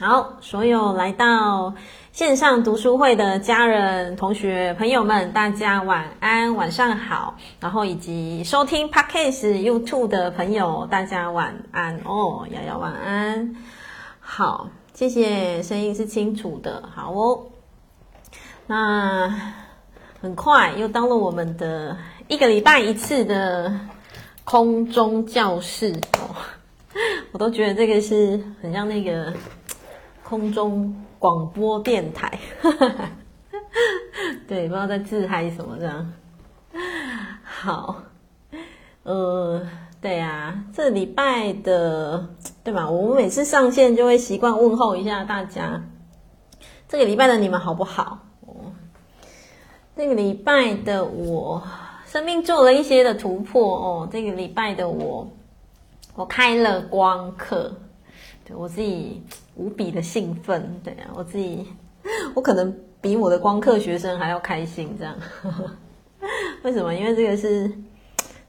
[0.00, 1.72] 好，所有来到
[2.10, 7.36] 线上读书会的家人、同学、朋友们，大家晚安，晚上好。
[7.60, 13.54] 然后以及收听 Podcast YouTube 的朋友，大家晚安哦，瑶瑶晚安。
[14.18, 17.42] 好，谢谢，声音是清楚的，好哦。
[18.66, 19.32] 那
[20.20, 23.72] 很快又到了我们的一个礼拜一次的
[24.42, 26.34] 空中教室哦，
[27.30, 29.32] 我都觉得这个是很像那个。
[30.34, 32.40] 空中广播电台，
[34.48, 36.12] 对，不知道在自嗨什么这样。
[37.44, 38.02] 好，
[39.04, 39.64] 呃，
[40.00, 42.30] 对啊，这礼拜的
[42.64, 42.90] 对吧？
[42.90, 45.84] 我每次上线就会习惯问候一下大家，
[46.88, 48.18] 这个礼拜的你们好不好？
[48.40, 48.72] 哦，
[49.96, 51.62] 这个礼拜的我
[52.06, 54.08] 生命做了一些的突破哦。
[54.10, 55.28] 这个礼拜的我，
[56.16, 57.72] 我开了光课。
[58.44, 59.22] 对，我自己
[59.56, 61.66] 无比的兴奋，对啊，我自己，
[62.34, 65.16] 我可能比我的光课学生还要开心，这样，
[66.62, 66.94] 为什么？
[66.94, 67.72] 因为这个是，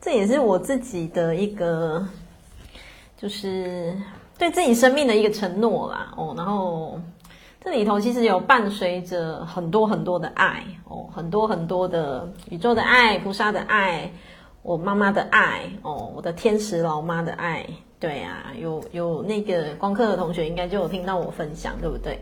[0.02, 2.06] 这也是我自己的一个，
[3.18, 3.96] 就是
[4.38, 7.00] 对自己生命的一个承诺啦，哦，然后
[7.64, 14.12] 这里头其实有伴随着很多很多的爱，哦，很多很多的宇宙的爱、菩萨的爱、
[14.62, 17.66] 我妈妈的爱，哦，我的天使老妈的爱。
[18.00, 22.20] 对啊，有有那个光课的同学应该就有听到我分享，对不对？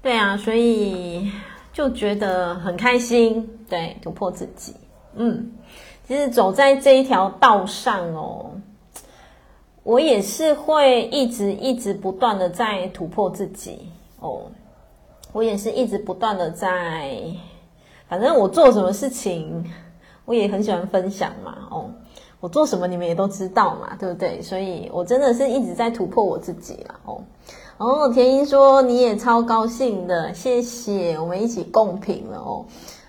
[0.00, 1.30] 对啊，所以
[1.72, 4.74] 就觉得很开心，对，突破自己。
[5.14, 5.52] 嗯，
[6.08, 8.50] 其实走在这一条道上哦，
[9.84, 14.50] 我也是会一直一直不断的在突破自己哦，
[15.32, 17.22] 我也是一直不断的在，
[18.08, 19.70] 反正我做什么事情，
[20.24, 21.90] 我也很喜欢分享嘛，哦。
[22.42, 24.42] 我做什么你们也都知道嘛，对不对？
[24.42, 27.20] 所以我真的是一直在突破我自己了哦。
[27.78, 32.64] 哦田英说你也超高兴的，谢谢，我们一起共评了哦。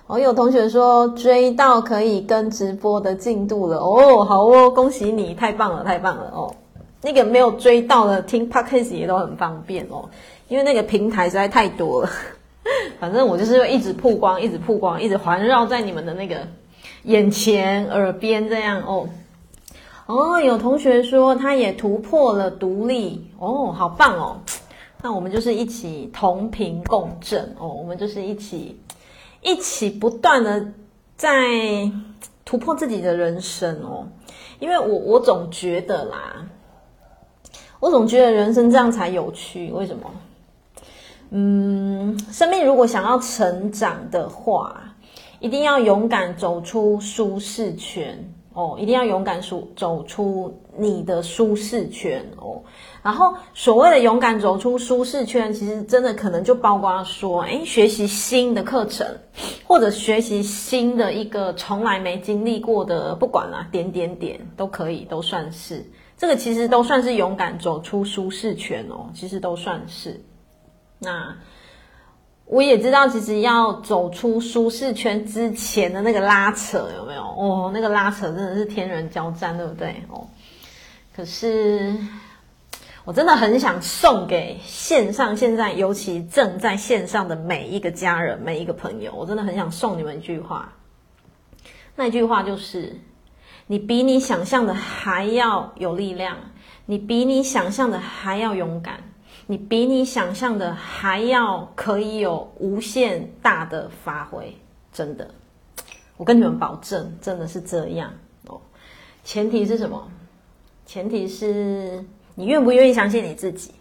[0.06, 6.54] 哦，有同学说追到可以跟直播的进度了哦，好哦，恭喜你，太棒了，太棒了哦。
[7.02, 10.08] 那个没有追到的听 Podcast 也都很方便哦，
[10.46, 12.10] 因为那个平台实在太多了。
[13.00, 16.36] 反正我就是一直曝光，一直曝光，一直环绕在你们的那个
[17.02, 19.08] 眼前、耳边这样哦。
[20.06, 24.36] 哦，有同学说他也突破了独立哦，好棒哦！
[25.02, 28.78] 那我们就是一起同频共振哦，我们就是一起
[29.40, 30.66] 一起不断的
[31.16, 31.90] 在
[32.44, 34.06] 突破自己的人生哦。
[34.58, 36.46] 因为我我总觉得啦，
[37.80, 39.70] 我总觉得人生这样才有趣。
[39.72, 40.10] 为什么？
[41.30, 44.94] 嗯，生命如果想要成长的话，
[45.40, 48.33] 一定要勇敢走出舒适圈。
[48.54, 52.62] 哦，一定要勇敢出走出你的舒适圈哦。
[53.02, 59.06] 然后，所谓的勇敢走出舒适圈，其实真的可能就包括说，诶，学习新的课程，
[59.66, 65.84] 或者学习新的一个从来没经历过的，不管啦，点点点都可以，都算是。
[66.16, 70.18] 这个其实都算是勇敢走出舒适圈哦，其实都算是。
[70.98, 71.36] 那。
[72.46, 77.22] 我也知道，其实要走出舒适圈之前的那个拉扯有没有？
[77.22, 80.02] 哦，那个拉扯真的是天人交战，对不对？
[80.08, 80.28] 哦，
[81.16, 81.96] 可是
[83.04, 90.74] 我真的很想送给线上现在尤其正在线上的每一个家人、每一个朋友，我真的很想送你们一句话。
[91.96, 93.00] 那句话就是：
[93.66, 96.36] 你比你想象的还要有力量，
[96.84, 99.00] 你比你想象的还要勇敢。
[99.46, 104.56] 你比你想象的还要可以有无限大的发挥，
[104.92, 105.28] 真的，
[106.16, 108.10] 我跟你们保证，真的是这样
[108.46, 108.60] 哦。
[109.22, 110.08] 前提是什么？
[110.86, 112.04] 前提是
[112.34, 113.72] 你愿不愿意相信你自己？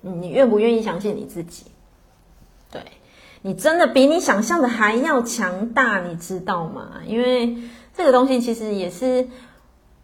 [0.00, 1.66] 你愿不愿意相信你自己？
[2.70, 2.82] 对，
[3.42, 7.00] 你真的比你想象的还要强大，你知道吗？
[7.06, 7.56] 因为
[7.94, 9.28] 这个东西其实也是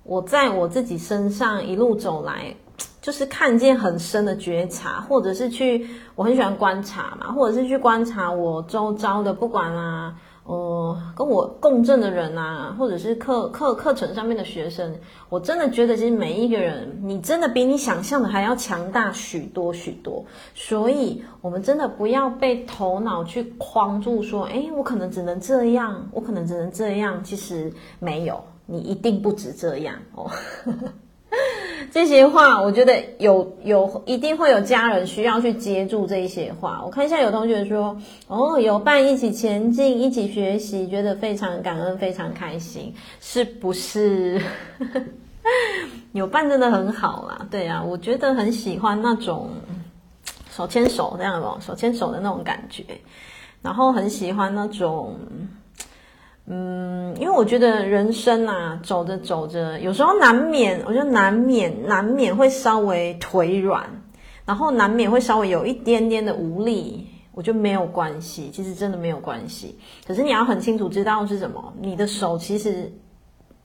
[0.04, 2.54] 我在我自己身上一路走来。
[3.00, 10.14] 就是看见很深的觉察，或者是去，我很喜欢观察嘛，或者是去观察我周遭的，不管啊，
[10.44, 14.94] 呃，跟我共振的人啊，或者是课课课程上面的学生，
[15.28, 20.24] 我真的觉得，其实每一个人，你真的比你想象的还要强大许多许多。
[20.54, 27.24] 所以，我们真的不要被头脑去框住，说，诶，我可能只能这样，我可能只能这样。
[27.24, 30.30] 其实没有，你一定不止这样哦。
[31.92, 36.82] 这些话，我觉得有有一定会有家人需要去接住这些话。
[36.84, 37.96] 我看一下，有同学说，
[38.28, 44.40] 哦，有伴一起前进，一起学习，觉得非常感恩，非常开心，是不是？
[46.12, 49.50] 有伴真的很好啦，对啊，我觉得很喜欢那种
[50.50, 52.84] 手牵手这样的，手牵手的那种感觉，
[53.62, 55.16] 然后很喜欢那种，
[56.52, 63.88] 嗯，因为我觉得人生啊，走着走着，有时候难免，我觉得难免难免会稍微腿软，
[64.44, 69.78] 然后难免会稍微有一点点的无力，我觉得没有关系，其实真的没有关系。
[70.04, 72.92] 可是你要很清楚知道是什么，你的手其实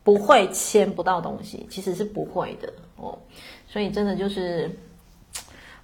[0.03, 3.17] 不会牵不到东西，其实是不会的哦，
[3.67, 4.69] 所以真的就是。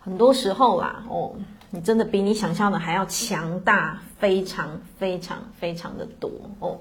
[0.04, 1.31] 很多时候啦，哦，
[1.69, 6.27] 你真的比你想象的还要强大，非常非常非常的多
[6.57, 6.75] 哦。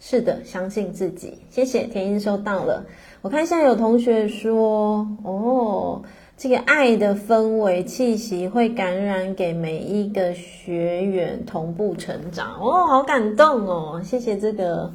[0.00, 1.38] 是的，相信自己。
[1.50, 2.84] 谢谢田英收到了。
[3.22, 6.02] 我看现在有同学说，哦，
[6.36, 12.60] 这个爱的氛围气息会感染给每一个学员同步成长。
[12.60, 14.00] 哦，好感动哦。
[14.04, 14.92] 谢谢这个。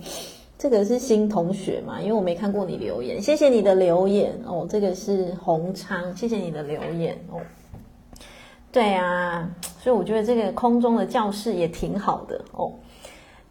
[0.55, 1.99] 这个是新同学嘛？
[1.99, 4.65] 因为我没看过你留言，谢谢你的留言哦。
[4.69, 7.41] 这个是洪昌，谢谢你的留言哦。
[8.71, 9.49] 对啊，
[9.81, 12.71] 所以我觉得这个空中的教室也挺好的哦。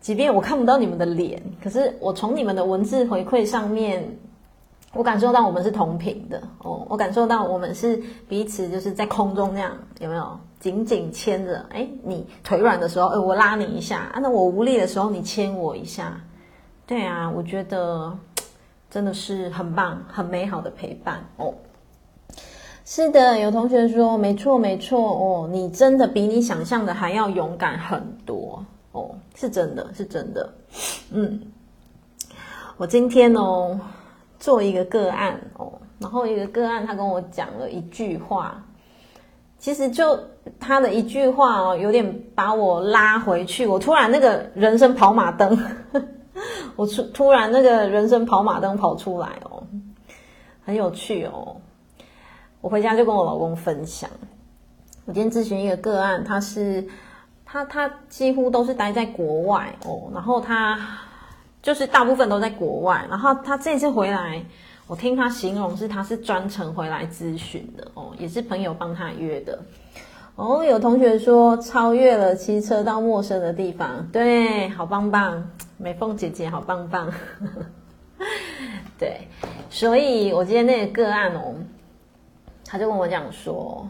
[0.03, 4.05] 即便我看不到你们的脸，可是我从你们的文字回馈上面，
[4.93, 6.85] 我感受到我们是同频的哦。
[6.91, 7.97] 我感受到我们是
[8.29, 11.65] 彼此就是在空中那样，有没有紧紧牵着？
[11.71, 16.21] 哎，你腿软的时候，哎，我拉你一下；啊，那我无力的时候，你牵我一下。
[16.85, 18.13] 对啊，我觉得
[18.91, 21.55] 真的是很棒、很美好的陪伴哦。
[22.85, 30.53] 是的，有同学说没错，没错哦，你真的比你想象的还要勇敢很多哦，是真的，是真的。
[31.11, 31.41] 嗯，
[32.77, 33.79] 我今天哦
[34.39, 38.65] 做一个个案哦，然后一个个案他跟我讲了一句话，
[39.59, 40.19] 其实就
[40.61, 45.59] 他的一句话哦，有点把我拉回去，我突然那个人生跑马灯。
[46.75, 49.63] 我突突然那个人生跑马灯跑出来哦，
[50.65, 51.57] 很有趣哦。
[52.63, 54.09] 我回家就跟我老公分享，
[55.05, 56.85] 我今天咨询一个个案，他是
[57.53, 60.79] 他他几乎都是待在国外哦，然后他
[61.61, 64.43] 就是大部分都在国外，然后他这次回来，
[64.87, 69.59] 我听他形容是他是专程回来咨询的哦，也是朋友帮他约的。
[70.35, 75.47] 哦，有同学说超越了骑车到陌生的地方，对，好棒棒，
[75.77, 77.13] 美凤姐姐好棒棒，
[78.99, 79.29] 对，
[79.69, 81.55] 所以我今天那个个案哦，
[82.65, 83.87] 他就跟我讲说，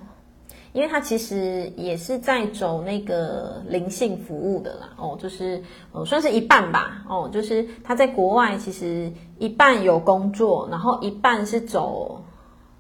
[0.73, 12.23] 因为他其实也是在走那个灵性服务的啦，哦，就是呃算是一半吧，哦，就是他在国外其实一半有工作，然后一半是走。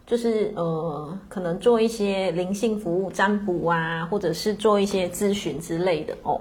[0.04, 6.38] 就是呃，可能做一些灵性服务、占卜啊，或者是做一些咨询之类的哦。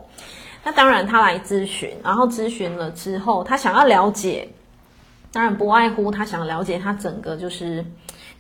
[0.64, 4.50] 那当然，他来咨询，然后咨询了之后，他想要了解，
[5.32, 7.86] 当然不外乎他想了解他整个就是，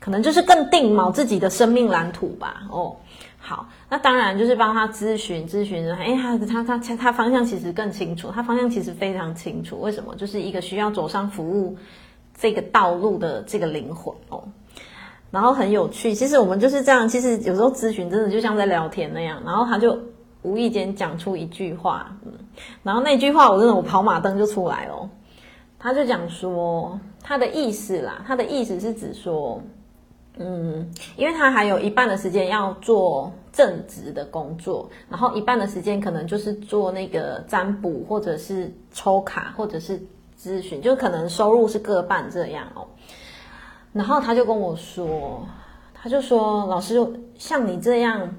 [0.01, 2.63] 可能就是更定锚自己的生命蓝图吧。
[2.71, 2.95] 哦，
[3.39, 9.79] 好，那当然就是帮他咨询咨询，哎，他他他他他方向其实更清楚，他方向其实非常清楚。
[9.79, 10.15] 为什么？
[10.15, 11.77] 就是一个需要走上服务
[12.35, 14.43] 这个道路的这个灵魂哦。
[15.29, 17.07] 然后很有趣，其实我们就是这样。
[17.07, 19.41] 其实有时候咨询真的就像在聊天那样。
[19.45, 19.97] 然后他就
[20.41, 22.33] 无意间讲出一句话，嗯，
[22.83, 25.09] 然后那句话我真的我跑马灯就出来了。
[25.79, 29.61] 他就讲说他的意思啦，他的意思是指说，
[30.37, 40.01] 嗯，因为他还有一半的时间要做正职的工作，然后一半的时间可能就是做那个占卜或者是抽卡或者是
[40.39, 42.87] 咨询，就可能收入是各半这样哦。
[43.91, 45.45] 然后他就跟我说，
[45.93, 46.95] 他就说：“老师，
[47.37, 48.33] 像你这样，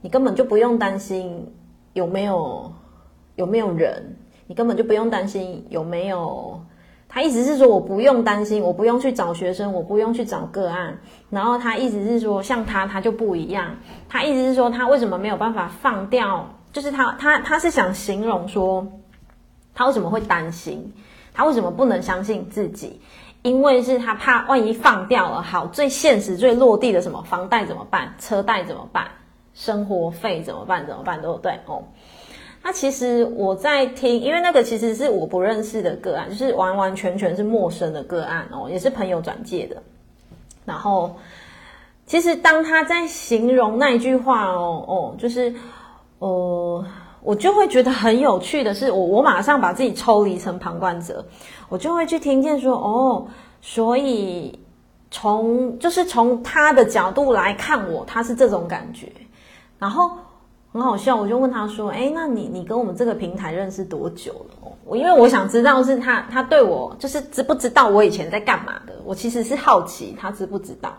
[0.00, 1.52] 你根本就不用担心
[1.92, 2.72] 有没有
[3.34, 6.58] 有没有人，你根本就不用担心有没有。”
[7.14, 10.98] 他意思是说，我不用担心，我不用去找学生，我不用去找个案。
[11.28, 13.76] 然后他意思是说，像他，他就不一样。
[14.08, 16.48] 他意思是说，他为什么没有办法放掉？
[16.72, 18.86] 就是他他他是想形容说，
[19.74, 20.94] 他为什么会担心？
[21.34, 23.02] 他为什么不能相信自己？
[23.42, 28.14] 因为是他怕万一放掉了，好，最现实、最落地的什么房贷怎么办？
[28.18, 29.08] 车贷怎么办？
[29.52, 30.86] 生活费怎么办？
[30.86, 31.20] 怎么办？
[31.20, 31.60] 对不对？
[31.66, 31.84] 哦，
[32.62, 39.76] 那其实我在听，因为那个其实是我不认识的个案，就是完完全全是陌生的个案哦，也是朋友转介的。
[40.64, 41.16] 然后，
[42.06, 45.54] 其实当他在形容那一句话哦哦，就是
[46.18, 46.84] 呃。
[47.24, 51.24] 我就会觉得很有趣的是，我我马上把自己抽离成旁观者，
[51.68, 53.28] 我就会去听见说，哦，
[53.60, 54.58] 所以
[55.08, 59.06] 从就是从他的角度来看我，他是这种感觉，
[59.78, 60.10] 然后
[60.72, 64.72] 很好笑，我就问他说，哎，那你你跟我们这个平台认识多久了？
[64.84, 70.94] 我因为我想知道是他他对我就是知不知道我以前在干嘛的，我其实是好奇他知不知道，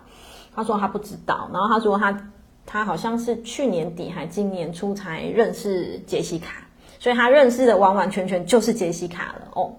[0.56, 2.30] 他说他不知道，然后他说他。
[2.66, 6.66] 他好像是去年底还今年初才认识杰西卡，
[6.98, 9.74] 所以他认识的完完全全就是杰西卡了哦。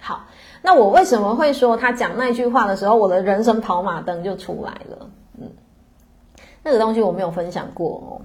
[0.00, 0.26] 好，
[0.60, 5.10] 那我为什么会说他讲那句话的时候，我的人生跑马灯就出来了？
[5.40, 5.48] 嗯，
[6.64, 8.20] 那个东西我没有分享过哦。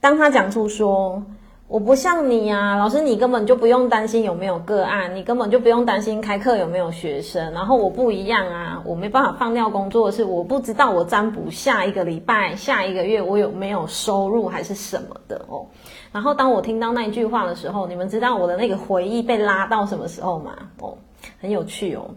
[0.00, 1.22] 当他讲出说。
[1.70, 7.52] 我不像你啊，老师，你根本就不用担心有没有个案，你根本就不用担心开课有没有学生。
[7.52, 15.64] 然后我不一样啊，我没办法放掉工作是，我不知道我占卜下一个礼拜、下一个月我有没有收入还是什么的哦。
[16.10, 20.56] 然后当我听到那一句话的时候，你们知道我的那个回忆被拉到什么时候吗？
[20.80, 20.98] 哦，
[21.40, 22.10] 很有趣哦。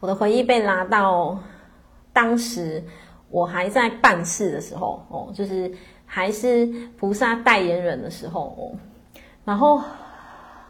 [0.00, 1.38] 我的回忆被拉到
[2.12, 2.82] 当时
[3.30, 5.72] 我还在办事的时候哦，就是。
[6.14, 6.64] 还是
[6.96, 8.72] 菩萨代言人的时候，
[9.44, 9.82] 然后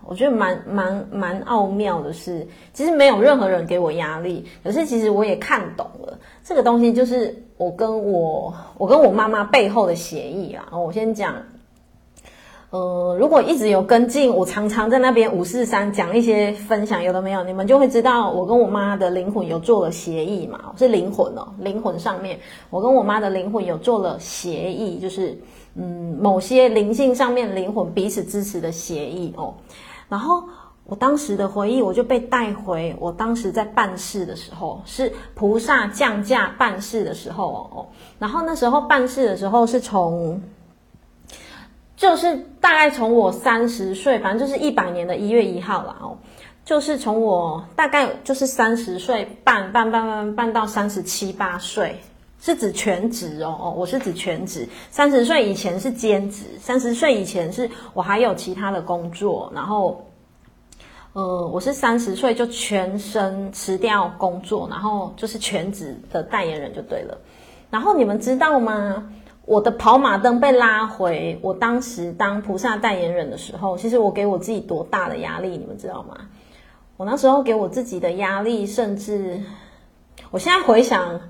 [0.07, 10.67] 我觉得蛮蛮蛮奥妙的是，其实没有任何人给我压力，可是其实我也看懂了这个东西，就是我跟我我跟我妈妈背后的协议啊。
[10.73, 11.35] 我先讲。
[12.75, 22.37] 呃，如果一直有跟进，我常常在那边五四三讲一些分享，有的没有，你们就会知道我跟我妈的灵魂有做了协议嘛，是灵魂哦，灵魂上面，
[22.71, 25.39] 我跟我妈的灵魂有做了协议，就是
[25.77, 29.55] 嗯，某些灵性上面灵魂彼此支持的协议哦。
[30.09, 30.43] 然后
[30.85, 37.87] 我当时的回忆，我就被带回我当时在办事的时候，是菩萨降价办事的时候哦。
[38.19, 40.43] 然后那时候办事的时候是从。
[42.05, 46.19] 就是大概从我三十岁，反正就是一百年的一月一号了哦。
[46.63, 51.99] 就是从我大概就是三十岁半半半半半到三十七八岁，
[52.39, 54.69] 是指全职哦哦，我是指全职。
[54.91, 60.07] 三十岁以前是兼职，三十岁以前是我还有其他的工作，然后
[61.15, 67.17] 呃，我是三十岁就全身辞掉工作，然后就是全职的代言人就对了。
[67.71, 69.11] 然后你们知道吗？
[69.47, 76.17] 我的跑马灯被拉回，我当时当菩萨代言人的时候，其实我给我自己多大的压力，你们知道吗？
[76.97, 79.39] 我那时候给我自己的压力，甚至
[80.31, 81.21] 我现在回想，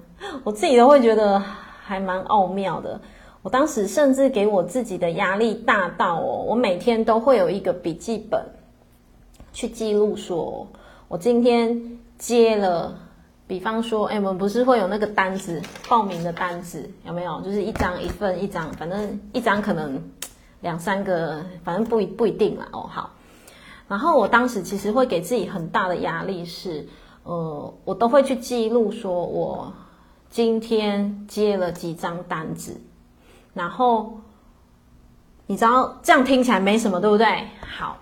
[0.44, 1.42] 我自己都会觉得
[1.82, 3.00] 还蛮奥妙的。
[3.42, 8.40] 我当时甚至给我自己的压力大到哦，我每天都会有一个笔记本
[9.52, 10.66] 去记录，说
[11.08, 12.96] 我今天接了。
[13.46, 17.40] 比方说，哎，我们不是会有那个单子，报名的单子有没有？
[17.42, 20.02] 就是一张一份一张，反正一张可能
[20.60, 22.66] 两三个，反正不一不一定啦。
[22.72, 23.10] 哦，好。
[23.86, 26.88] 然后我当时其实会给自己很大的压力是，
[27.24, 29.70] 呃，我都会去记录说我
[30.30, 32.80] 今天接了几张单子，
[33.52, 34.18] 然后
[35.46, 37.46] 你知道这样听起来没什么，对不对？
[37.60, 37.98] 好，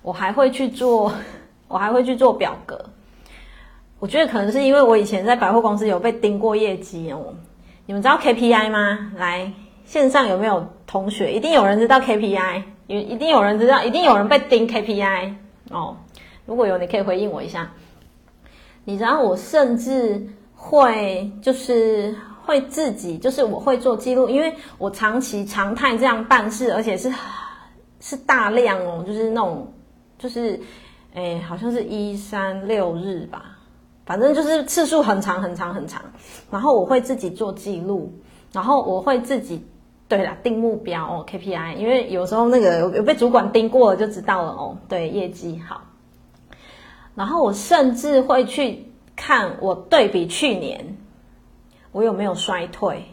[0.00, 1.12] 我还会去做，
[1.68, 2.82] 我还会去做表格。
[3.98, 7.34] 我觉得可能是因为我以前在百货公司有被盯过业绩哦。
[7.86, 9.12] 你们知道 KPI 吗？
[9.16, 9.50] 来，
[9.84, 11.32] 线上有没有同学？
[11.32, 15.32] 一定有人知道 KPI，一一定有人知道，一定有人被盯 KPI
[15.70, 15.96] 哦。
[16.44, 17.70] 如果有，你可以回应我一下。
[18.84, 27.10] 你知道我甚至会就是会自己就是我会做记录，因为我长期常态这样办事，而且是
[28.00, 29.72] 是大量哦，就是那种
[30.18, 30.60] 就是
[31.14, 33.55] 诶，好像是一三六日吧。
[34.06, 36.00] 反正就是次数很长很长很长，
[36.48, 38.12] 然后我会自己做记录，
[38.52, 39.66] 然后我会自己
[40.06, 45.82] 对啦定目标哦 KPI，因为有时候那个有被主管盯过了就知道了哦，对业绩好。
[47.16, 48.86] 然后我甚至会去
[49.16, 50.96] 看我对比去年，
[51.90, 53.04] 我有没有衰退？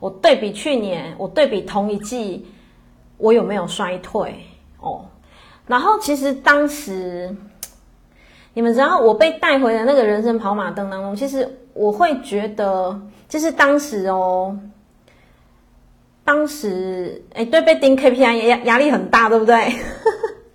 [0.00, 2.44] 我对比去年，我对比同一季，
[3.16, 4.44] 我有没有衰退？
[4.80, 5.06] 哦，
[5.66, 7.34] 然后其实当时。
[8.56, 12.98] 你们知道我被带回的那个人生跑马灯当中，其实我会觉得，
[13.28, 14.58] 就是当时哦，
[16.24, 19.74] 当时哎，对，被盯 KPI 压压力很大，对不对？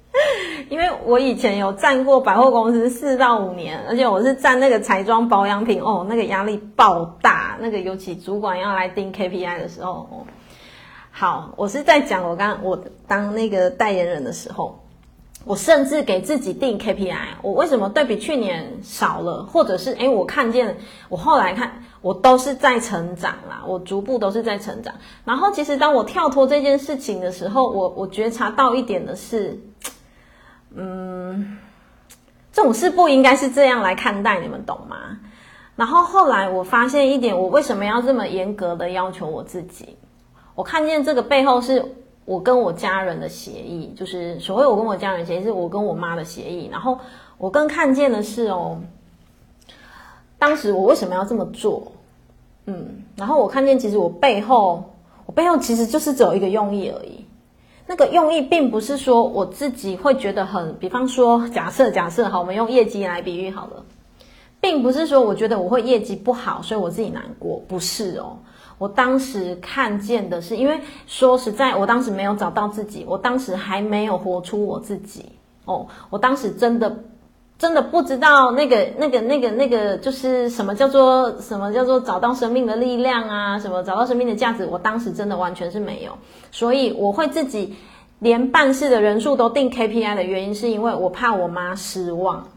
[0.68, 10.26] 因为我以前有站过百货公司四到五年，而且我是站那个彩妆保养品哦，那个压力爆大，那个尤其主管要来盯 KPI 的时候哦。
[11.12, 14.81] 好，我是在讲我刚我当那个代言人的时候。
[15.44, 20.78] 我甚至给自己定 KPI，我为什么对比去年少了，或者是诶，我看见
[21.10, 24.94] 我后来看我都是在成长啦，我逐步都是在成长。
[25.26, 29.60] 然后其实当我跳脱这件事情的时候，我我觉察到一点的是，
[30.76, 31.58] 嗯，
[32.54, 35.18] 这种事不应该是这样来看待，你们懂吗？
[35.76, 39.98] 然后后来我发现一点，我为什么要这么严格的要求我自己？
[40.54, 41.96] 我看见这个背后是。
[42.32, 46.70] 我跟我家人的协议，就是所谓我跟我家人协议，是我跟我妈的协议。
[46.72, 46.98] 然后
[47.38, 48.80] 我更看见的是哦，
[50.40, 51.92] 当时我为什么要这么做？
[52.68, 54.82] 嗯，然后我看见其实我背后
[55.26, 57.26] 我背后其实就是只有一个用意而已。
[57.86, 63.84] 那个用意并不是说我自己会觉得很，比方说假设假设好，我们用业绩来比喻好了，
[64.62, 68.38] 并不是说我觉得我会业绩不好，所以我自己难过，不是哦。
[68.82, 75.26] 我当时看见的是，因为说实在，我当时没有找到自己，我当时还没有活出我自己
[75.66, 76.92] 哦，我当时真的。
[77.60, 83.60] 真的不知道那个、那个、那个、那个，就是什么叫做什么叫做找到生命的力量啊？
[83.60, 84.66] 什么找到生命的价值？
[84.66, 86.12] 我当时真的完全是没有，
[86.52, 87.76] 所以我会自己
[88.18, 92.48] 连办事的人数都定 KPI 的原因，是因为我怕我妈失望。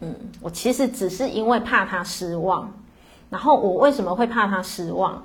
[0.00, 2.70] 嗯，我其实只是因为怕她失望。
[3.32, 5.24] 然后我为什么会怕他失望？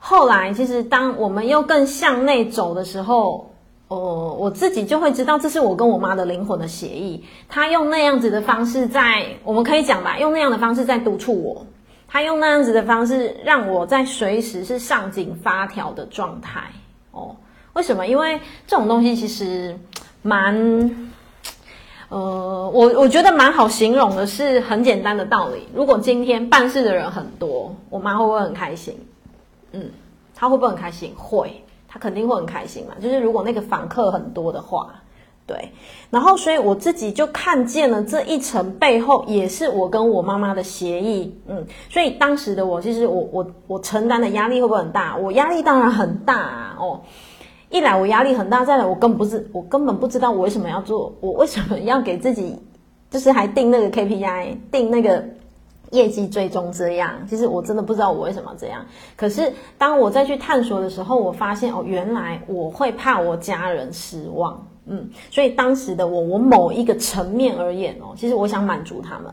[0.00, 3.44] 后来其实当我们又更向内走的时候。
[3.90, 7.24] 哦，我自己就会知道，这是我跟我妈的灵魂的协议。
[7.48, 11.66] 她用那样子的方式在，我们可以讲吧，用那样的方式在督促我。
[12.06, 16.60] 她用那样子的方式让我在随时是上紧发条的状态。
[17.12, 17.34] 哦，
[17.72, 18.06] 为什么？
[18.06, 19.74] 因为这种东西其实
[20.20, 21.07] 蛮，
[22.08, 25.66] 呃，我我觉得蛮好形容的，是很简单的道理。
[25.74, 28.98] 如果今天办事的人很多，我妈会不会很开心？
[29.72, 29.90] 嗯，
[30.34, 31.14] 她会不会很开心？
[31.16, 31.62] 会。
[31.90, 34.90] 她肯定会很开心嘛，就是如果那个访客很多的话，
[35.46, 35.72] 对，
[36.10, 45.16] 然后所以我自己就看见了这一层背后也是我跟我妈妈的协议，嗯，所以当时的我其实我我我承担的压力会不会很大？
[45.16, 47.00] 我压力当然很大，哦，
[47.70, 52.58] 一来我压力很大，再来我根本不是我根本不知道我为什么要做，我为什么要给自己
[53.10, 55.24] 就是还定那个 KPI，定那个。
[55.90, 58.84] 业绩追踪这样，其实我真的不知道我为什么这样。
[59.16, 69.32] 可是当我再去探索的时候，我发现哦，原来我会怕我家人失望，嗯，所以当时的我，我某一个层面而言哦，其实我想满足他们，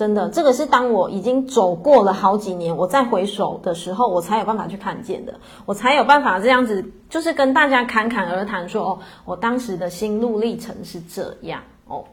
[0.00, 5.34] 真的，这个是当我已经走过了好几年，我再回首的时候，我才有办法去看见的，
[5.66, 12.06] 我才有办法这样子，就是跟大家侃侃而谈说哦，我当时的心路历程是这样哦，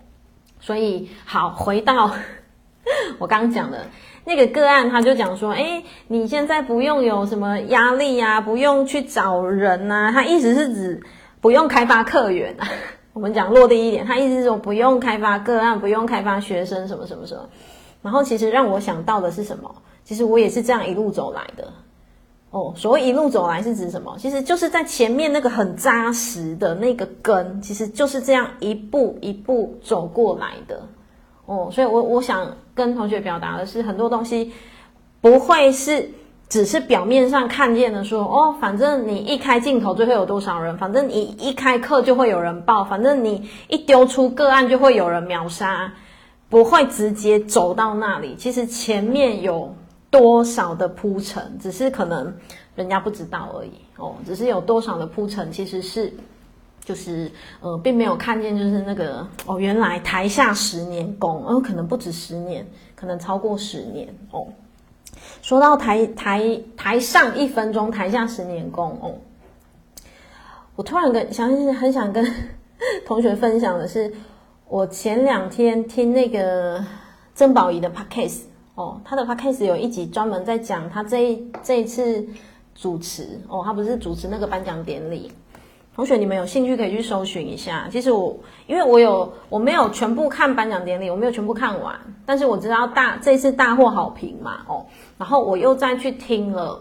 [0.59, 2.11] 所以好，回到。
[3.19, 3.85] 我刚刚讲的
[4.25, 11.01] 那个个案，他就讲说：“哎，你现在不用有什么压力呀，不用去找人呐。”他意思是指
[11.39, 12.67] 不用开发客源啊。
[13.13, 17.47] 我们讲落地一点，他意思是说不用开发个案，不用开发学生，什么什么什么。
[18.01, 19.73] 然后其实让我想到的是什么？
[20.03, 21.67] 其实我也是这样一路走来的。
[22.49, 24.15] 哦，所谓一路走来是指什么？
[24.17, 30.81] 其实就是在前面那个很扎实的那个根，其实就是这样一步一步走过来的。
[31.45, 34.53] 哦，所以我我想跟同学表达的是，很多东西
[35.19, 36.09] 不会是
[36.47, 45.91] 只是表面上看见的说，哦，反正你一开镜头就会有多少人，反正你一开课就会有人报，反正你一丢出个案就会有人秒杀，
[46.49, 48.35] 不会直接走到那里。
[48.35, 49.75] 其实前面有
[50.09, 52.33] 多少的铺陈，只是可能
[52.75, 53.71] 人家不知道而已。
[53.97, 56.13] 哦，只是有多少的铺陈，其实是。
[56.85, 57.29] 就是
[57.59, 64.47] 呃，并没有看见，就是那个哦，原来台下十年功，哦，可能不止十年，可能超过十年哦。
[65.41, 69.15] 说到台台台上一分钟，台下十年功哦。
[70.77, 72.25] 我突然跟想很想跟
[73.05, 74.13] 同学分享的是，
[74.69, 76.83] 我前两天听那个
[77.33, 78.41] 曾宝仪的 podcast
[78.75, 82.27] 哦，他的 podcast 有一集专门在讲他这一这一次
[82.75, 85.31] 主持哦，他不是主持那个颁奖典礼。
[85.95, 87.87] 同学，你们有兴趣可以去搜寻一下。
[87.89, 94.85] 其实我，因为我有我没有全部看颁奖典礼，我没有全部看完，但是我知道大这次大获好评嘛，哦，
[95.17, 96.79] 然后我又再去听了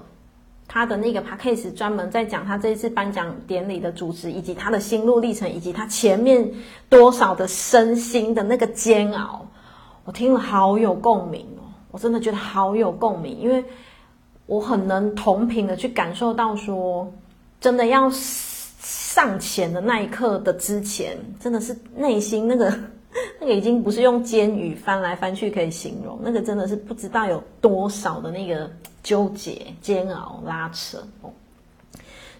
[0.76, 6.46] 他的那个 podcast，专门在讲他这一次颁奖典礼的主持，以及他的心路历程，以及他前面
[6.90, 9.46] 多少的身心的那个煎熬，
[10.04, 13.64] 我听了好有共鸣哦，我真的觉得好有共鸣，因为
[14.44, 17.10] 我很能同频的去感受到说，
[17.58, 18.12] 真的要。
[18.78, 22.72] 上前的那一刻的之前，真的是内心那个
[23.40, 28.70] 那个已经不是用监狱翻来翻去可以形容，那个真的是不知道有多少的那个
[29.06, 31.30] 纠结、煎熬、拉扯哦。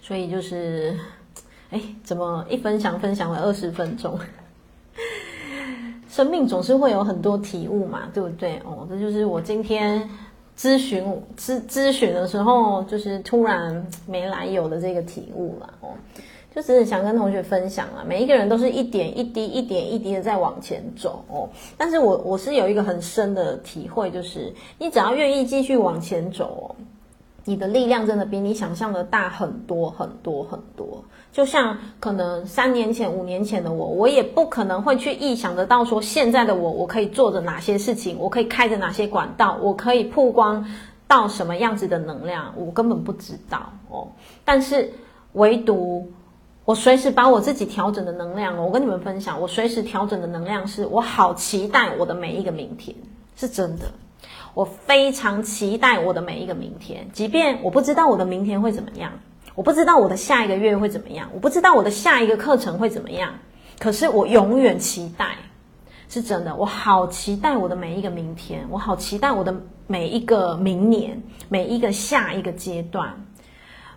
[0.01, 0.99] 所以就是，
[1.71, 4.19] 哎，怎么一分享分享了二十分钟？
[6.11, 8.57] 生命总是会有很多体悟嘛，对不对？
[8.65, 10.09] 哦，这就是我今天
[10.57, 11.05] 咨询
[11.37, 15.91] 咨咨询的时候，就是突然没来由的这个体悟了哦。
[16.57, 21.47] 就只是想跟同学分享啊，每一个人都是一点一滴、一点一滴的在往前走哦。
[21.77, 26.75] 但是我我是有一个很深的体会，就是你只要愿意继续往前走，
[27.45, 31.03] 你的力量真的比你想象的大很多很多很多。
[31.31, 40.65] 就像可能三年前、五年前的我，我也不可能会去臆想得到说现在的我，我可以做着哪些事情，我可以开着哪些管道，我可以曝光
[41.07, 44.07] 到什么样子的能量，我根本不知道哦。
[44.43, 44.91] 但是
[45.33, 46.11] 唯独
[46.67, 52.93] 我随时把我自己调整的能量，我跟你们分享，我随时调整的能量是我好期待我的每一个明天，
[53.37, 53.85] 是真的。
[54.53, 59.13] 我非常期待我的每一个明天，即便我不知道我的明天会怎么样，
[59.55, 63.35] 我不知道我的下一个月会怎么样，我不知道我的下一个课程会怎么样，
[63.79, 65.37] 可是我永远期待，
[66.09, 66.53] 是真的。
[66.53, 69.55] 我好期待我的每一个明天，我好期待我的
[69.87, 73.25] 每一个明年，每一个下一个阶段。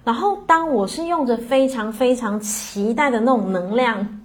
[0.05, 4.21] 然后，当我是用着非常非常期待的那种能量，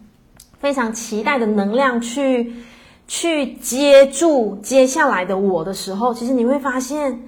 [0.59, 2.53] 非常期待的能量去。
[3.07, 7.21] 去接住接下来的我的时候，其实你会发现，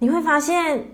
[0.00, 0.88] 你会发现，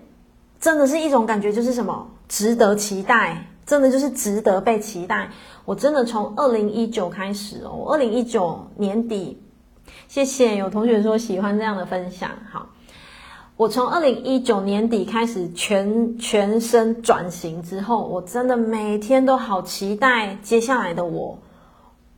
[0.59, 5.27] 真的是一种感觉，就是什么值得期待，真的就是值得被期待。
[5.65, 9.41] 我真的从二零一九开始哦，二零一九年底，
[10.07, 12.29] 谢谢有同学说喜欢这样的分享。
[12.47, 12.69] 好，
[13.61, 21.37] 我从二零一九年底开始全全身转型之后，我真的每天都好期待接下来的我，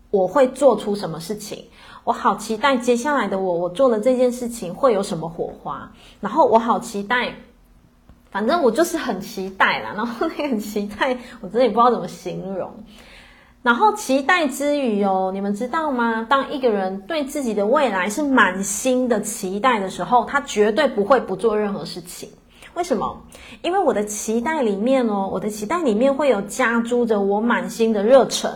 [0.10, 1.66] 我会做出什么事情。
[2.06, 5.92] 我好期待接下来的我，我做了这件事情会有什么火花？
[6.22, 7.36] 然后我好期待，
[8.32, 9.92] 反正我就是很期待啦。
[9.98, 12.72] 然后那个很期待，我真的也不知道怎么形容。
[13.64, 16.28] 然后期待之余哦，你们知道吗？
[16.30, 22.30] 当一个人对自己的未来是满心的期待的时候，他绝对不会不做任何事情。
[22.74, 23.22] 为什么？
[23.62, 28.50] 因为我的期待里面哦，我的期待里面会有加注着我满心的热忱，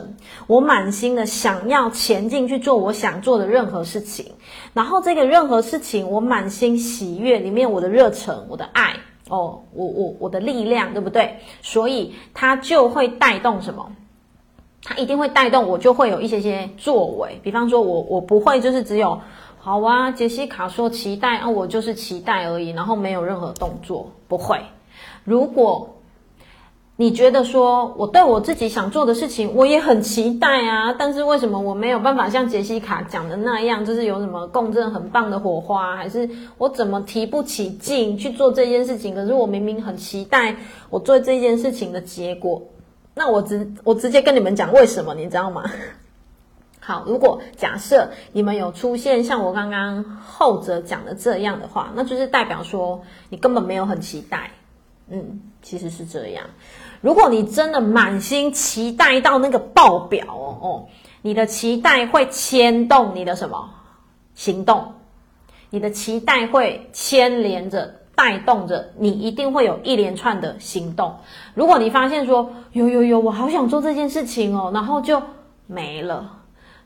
[0.45, 4.33] 我满心的想要前进去做我想做的任何事情。
[4.73, 8.93] 然后这个任何事情，我满心喜悦里面，我的热忱，我的爱
[9.29, 11.37] 哦，我我我的力量，对不对？
[11.61, 13.89] 所以它就会带动什么？
[14.87, 17.41] 它一定会带动我，就会有一些些作为。
[17.43, 19.19] 比方说我我不会就是只有。
[19.59, 24.61] 好啊，杰西卡说期待啊，我就是期待而已，然后没有任何动作，不会。
[25.25, 25.97] 如果
[26.95, 39.13] 你觉得说我对我自己想做的事情，我也很期待啊，但是为什么我没有办法像杰西卡讲的那样，就是有什么共振很棒的火花，还是我怎么提不起劲去做这件事情？
[39.13, 40.55] 可是我明明很期待
[40.89, 42.61] 我做这件事情的结果，
[43.17, 45.63] 那我直我直接跟你们讲为什么，你知道吗？
[46.79, 54.51] 好，如果假设你们有出现像我刚刚后者讲的这样的话，那就是代表说你根本没有很期待。
[55.09, 56.45] 嗯，其实是这样。
[57.01, 60.87] 如果你真的满心期待到那个爆表哦哦，
[61.21, 63.69] 你的期待会牵动你的什么
[64.35, 64.93] 行动？
[65.69, 71.17] 你的期待会牵连着带动着你，一定会有一连串的行动。
[71.53, 75.21] 如果你发现说有有有，我好想做这件事情哦，然后就
[75.67, 76.33] 没了。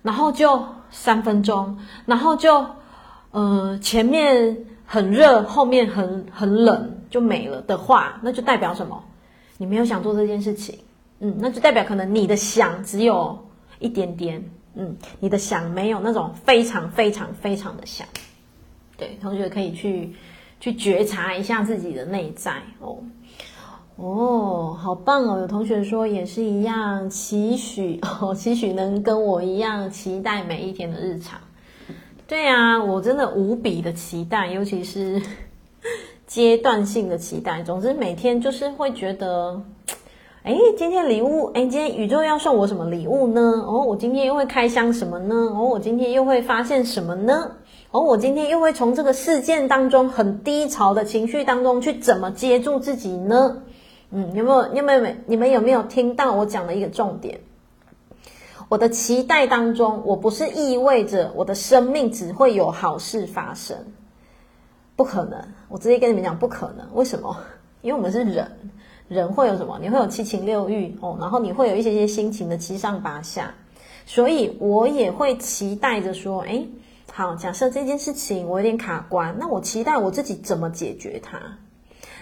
[0.03, 2.65] 然后就三分钟，然后就，
[3.29, 9.01] 呃，前面很热，后面很很冷，就没了的话，那就代表什么？
[9.57, 10.79] 你没有想做这件事情，
[11.19, 13.37] 嗯，那就代表可能你的想只有
[13.77, 18.07] 一点点，嗯，你的想没有那种非常非常非常的想，
[18.97, 20.15] 对，同学可以去
[20.61, 22.99] 去觉察一下自己的内在哦。
[23.97, 25.39] 哦，好棒哦！
[25.39, 31.39] 有同学说也是一样，期许哦，期许能跟我一样期待每一天的日常。
[32.27, 35.21] 对啊，我真的无比的期待，尤其是
[36.25, 37.61] 阶段性的期待。
[37.61, 39.61] 总之每天就是会觉得，
[40.43, 43.41] 哎，今天礼物，哎，今天宇宙要送我什么礼物呢？
[43.67, 45.35] 哦，我今天又会开箱什么呢？
[45.35, 47.51] 哦，我今天又会发现什么呢？
[47.91, 53.63] 哦，我今天又会从这个事件当中很低潮的情绪当中去怎么接住自己呢？
[54.11, 54.75] 嗯，有没有？
[54.75, 55.15] 有没有？
[55.25, 57.41] 你们有没有听到我讲的一个重点？
[58.69, 63.75] 我的期待当中，我不是意味着我的生命只会有好事发生，
[64.95, 65.37] 不可能。
[65.67, 66.87] 我直接跟你们讲，不可能。
[66.93, 67.35] 为什么？
[67.81, 68.49] 因为我们是人，
[69.09, 69.77] 人会有什么？
[69.81, 73.53] 你会有七情六欲哦，然后你会有一些些心情的七上八下，
[74.05, 76.65] 所以我也会期待着说，诶，
[77.21, 81.39] 好，假设这件事情我有点卡关，那我期待我自己怎么解决它。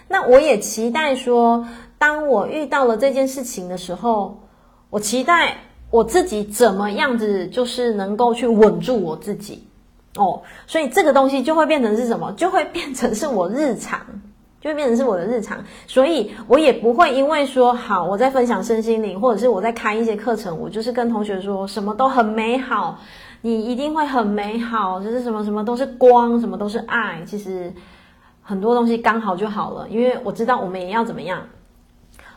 [0.09, 1.65] 那我也期待说，
[1.97, 4.41] 当我遇到了这件事情的时候，
[4.89, 5.55] 我期待
[5.89, 9.65] 我自己怎么样子，就是能够去稳住我自己
[10.17, 10.41] 哦。
[10.67, 12.33] 所以这个东西就会变成是什么？
[12.33, 14.01] 就会变成是我日常，
[14.59, 15.63] 就会变成是我的日常。
[15.87, 22.99] 所以我也不会因为说好，我在分享身心灵，或者是我在开一些课程，我就是跟同学说什么都很美好，
[23.41, 27.21] 你一定会很美好，就是什么什么都是光，什么都是爱。
[27.25, 27.73] 其实。
[28.41, 31.39] 很多东西刚好就好了，因为我知道我们也要怎么样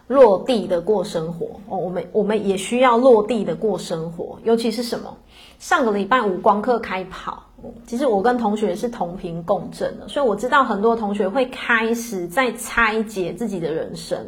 [0.08, 1.78] 落地的过生活哦。
[1.78, 5.16] 我们我们也需要落地的过生活，尤其是什么？
[5.58, 7.42] 上个礼拜五光课开跑
[7.86, 14.18] 其实我跟同学是同频共振的，所以我知道很多同学会开始在拆解自己的人生。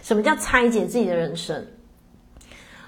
[0.00, 1.62] 什么叫拆解自己的人生？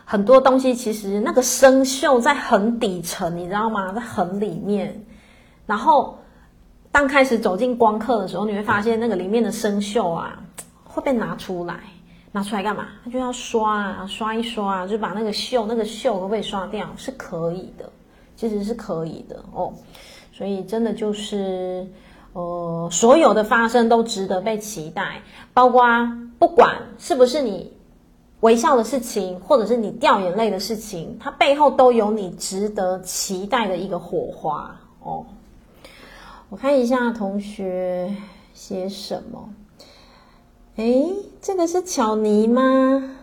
[0.09, 3.93] 很多东西其实那个生锈在很底层，你知道吗？
[3.93, 5.05] 在很里面。
[5.67, 6.17] 然后
[6.93, 10.39] 当开始走进光刻的时候，你会发现那个里面的生锈啊，
[10.85, 11.81] 会被拿出来。
[12.31, 12.87] 拿出来干嘛？
[13.03, 16.87] 他就要刷啊，刷一刷啊，就把那个锈，那个锈可不可以刷掉？
[16.97, 17.91] 是可以的。
[18.37, 19.73] 其实是可以的哦，
[20.33, 21.87] 所以真的就是，
[22.35, 25.23] 呃，所有的发生都值得被期待，
[25.55, 25.83] 包括
[26.39, 27.73] 不管是不是你
[28.41, 35.25] 微笑的事情，或者是你掉眼泪的事情，它背后都有你值得期待的一个火花哦。
[36.49, 38.15] 我看一下同学
[38.55, 39.49] 写什么，
[40.77, 43.17] 诶，这个是巧妮吗？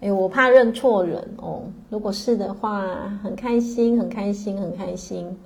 [0.00, 1.64] 哎，我怕认错人哦。
[1.90, 2.82] 如果是的话，
[3.22, 5.38] 很开心，很开心，很开心。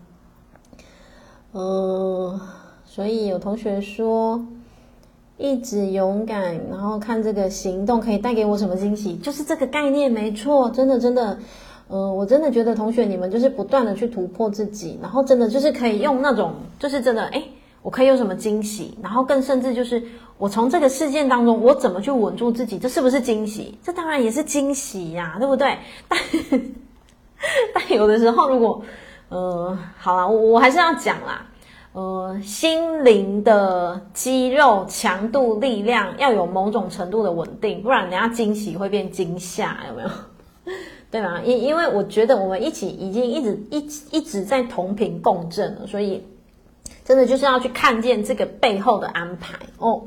[1.50, 2.40] 呃，
[2.84, 4.46] 所以有同学说，
[5.36, 11.38] 一直勇敢，然后看这个行动可以带给我什么惊喜，就是这个概念，没错，真的，真的。
[11.88, 17.42] 呃，我真的觉得同学你们就是不断的去突破自己，然后真的就是可以用那种，就是真的，哎。
[17.82, 18.96] 我可以有什么惊喜？
[19.02, 20.02] 然后更甚至就是，
[20.38, 22.78] 我从这个事件当中，我怎么去稳住自己？
[22.78, 23.78] 这是不是惊喜？
[23.82, 25.76] 这当然也是惊喜呀，对不对？
[26.08, 26.18] 但
[27.74, 28.80] 但有的时候，如果
[29.28, 31.44] 呃，好啦，我我还是要讲啦，
[31.94, 40.08] 呃，心灵的肌肉强度力量要有某种程度的稳定，不然人家惊喜会变惊吓，有没有？
[41.10, 41.40] 对吗？
[41.42, 46.22] 因因为我觉得我们一起已经一直一一直在同频共振了，所以。
[47.04, 50.02] 真的就是要去看见这个背后的安排哦。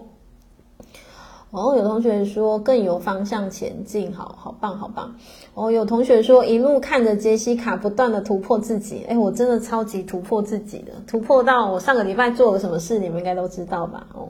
[1.58, 5.16] 哦，有同学说更有方向前进，好好棒，好棒。
[5.56, 14.06] 哦，有同学说一路看着杰西卡不断的突破自己，哎，我真的超级突破自己的，突破到我上个礼拜做了什么事，你们应该都知道吧？
[14.14, 14.30] 哦，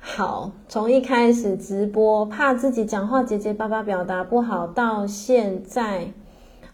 [0.00, 6.12] 好，从一开始直播怕自己讲话结结巴巴表达不好，到现在。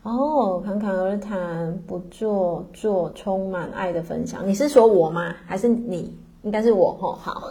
[0.03, 4.49] 哦，侃侃而谈，不做做充满爱的分享。
[4.49, 5.35] 你是说我吗？
[5.44, 6.16] 还是你？
[6.40, 7.12] 应该是我吼。
[7.12, 7.51] 好，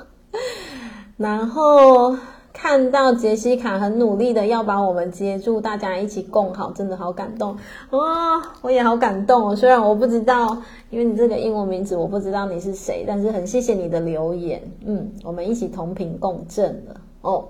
[1.20, 2.16] 然后
[2.54, 7.58] 看到杰西卡很努力的要把我们接住，大家一起共好，真的好感动
[7.90, 8.42] 哦！
[8.62, 9.54] 我也好感动哦。
[9.54, 10.58] 虽然我不知道，
[10.90, 14.62] 因为你这个英文名字我不知道你是谁，但是很谢谢你的留言。
[14.86, 17.46] 嗯，我们一起同频共振了哦。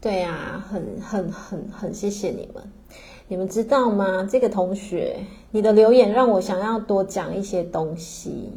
[0.00, 2.64] 对呀，很很很很谢谢你们。
[3.28, 4.26] 你们知道吗？
[4.30, 5.18] 这个同学，
[5.50, 8.50] 你的留言让我想要多讲一些东西。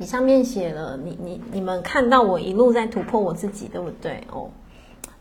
[0.00, 4.24] 你上面写了，你你你们看到我一路在突破我自己，对不对？
[4.32, 4.48] 哦，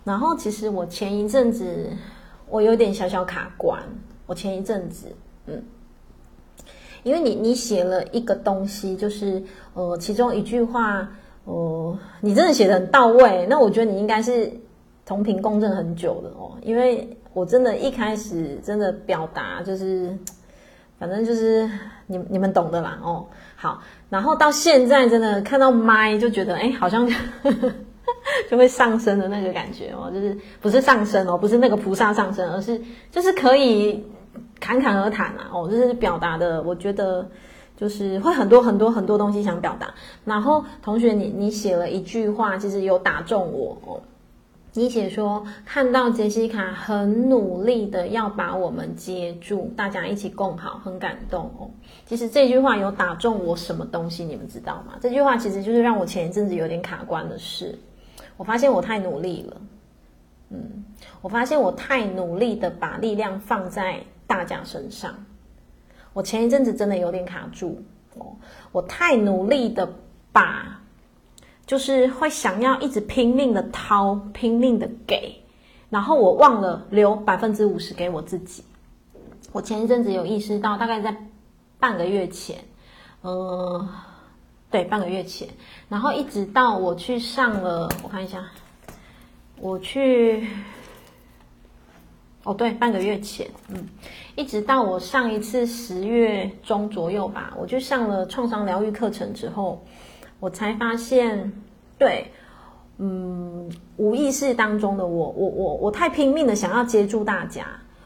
[0.05, 1.89] 然后其实我前一阵子
[2.47, 3.83] 我有点小小卡关。
[4.25, 5.07] 我前一阵子，
[5.47, 5.61] 嗯，
[7.03, 11.09] 因为你你写了一个东西，就是呃，其中一句话，
[11.43, 13.45] 呃，你真的写得很到位。
[13.49, 14.49] 那我觉得你应该是
[15.05, 17.17] 同频共振很久的哦，因为。
[17.31, 20.17] 我真的，一开始真的表达就是，
[20.97, 21.69] 反正就是
[22.07, 23.23] 你你们懂的啦哦。
[23.61, 27.05] 好，然后到现在真的看到麦就觉得，哎，好像
[28.49, 34.01] 就会上升的那个感觉哦，就是不是上升哦，不是那个菩萨上升，而是就是可以
[34.61, 37.27] 侃侃而谈啊哦，就是表达的，我觉得
[37.75, 39.93] 就是会很多很多很多东西想表达。
[40.23, 44.01] 然后同学你，你你写了一句话，其实有打中我哦。
[44.73, 51.71] 你写说看到杰西卡很努力的要把我们接住，大家一起共好，很感动哦。
[52.05, 54.93] 其实这句话有打中我什么东西，你们知道吗？
[55.01, 57.77] 这句话其实就是让我前一阵子有点卡关的事。
[58.37, 59.61] 我发现我太努力了，
[60.49, 60.85] 嗯，
[61.21, 65.25] 我发现我太努力的把力量放在大家身上。
[66.13, 67.81] 我前一阵子真的有点卡住
[68.15, 68.35] 哦，
[68.71, 69.91] 我太努力的
[70.31, 70.78] 把。
[71.69, 75.35] 就是会想要一直拼命的掏，拼命的给，
[75.91, 78.63] 然后我忘了留百分之五十给我自己。
[79.51, 81.15] 我前一阵子有意识到，大概在
[81.79, 82.57] 半个月前，
[83.21, 83.87] 呃，
[84.71, 85.47] 对，半个月前，
[85.87, 88.43] 然后一直到我去上了，我看一下，
[89.59, 90.47] 我去，
[92.45, 93.87] 哦，对，半个月前，嗯，
[94.35, 99.85] 一直到我上一次十月中左右吧，我去上了创伤疗愈课程之后。
[100.39, 101.51] 我才发现，
[101.97, 102.31] 对，
[102.97, 107.65] 嗯，无意识当中的我，我我我太拼命的想要接住大家，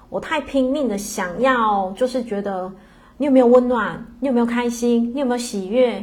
[0.10, 2.72] 我太拼命的想要，就是觉得
[3.18, 6.00] 你有没有温暖，你有没有开心，你有没有喜悦，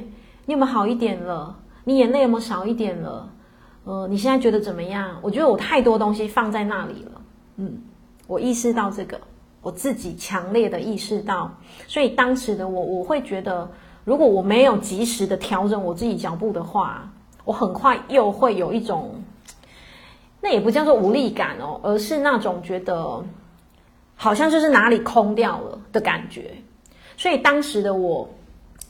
[0.47, 3.33] 你有没有好一点了，你眼泪有没有少一点了？
[3.85, 5.19] 呃，你现在觉得怎么样？
[5.23, 7.23] 我觉得我太多东西放在那里了，
[7.57, 7.83] 嗯，
[8.27, 9.19] 我意识到这个，
[9.63, 11.51] 我自己强烈的意识到，
[11.89, 13.69] 所以当时的我，我会觉得，
[14.11, 17.09] 如果我没有及时的调整我自己脚步的话，
[17.45, 19.23] 我很快又会有一种，
[20.41, 23.23] 那也不叫做无力感哦，而是那种觉得
[24.17, 26.51] 好像就是哪里空掉了的感觉。
[27.17, 28.29] 所以当时的我。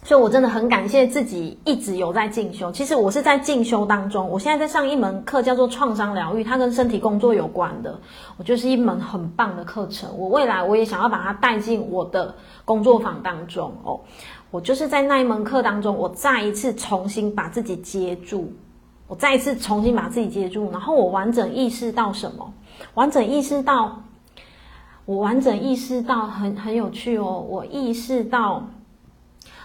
[0.03, 2.73] 所以，我真的很感谢自己一直有在进修。
[2.73, 8.01] 其实我是在进修当中，我现在在上一门课，叫做创伤疗愈，它跟身体工作有关的。
[8.39, 10.09] 我就是一门很棒的课程。
[10.17, 14.01] 我未来我也想要把它带进我的工作坊当中哦。
[14.51, 18.53] 我就是在那一门课当中，我再一次重新把自己接住，
[19.07, 22.53] 我再一次重新把自己接住，然后我完整意识到什么？
[22.95, 24.03] 完整意识到，
[25.05, 27.45] 我完整意识到很很有趣哦。
[27.49, 28.65] 我意识到。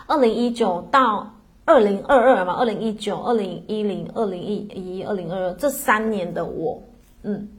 [0.08, 1.34] 二零一九到
[1.66, 6.80] 二零二二嘛，二零一九、二零一零、二零一一、二零二二这三年的我，
[7.24, 7.50] 嗯，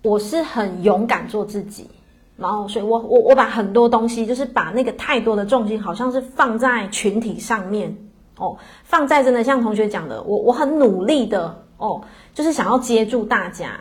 [0.00, 1.90] 我是很勇敢做自己，
[2.36, 7.96] 然后所以我我我把很多东西，就是把那个太多的重心，好像是放在群体上面
[8.38, 12.02] 哦，放在真的像同学讲的，我我很努力的哦，
[12.34, 13.78] 就是想要接住大家。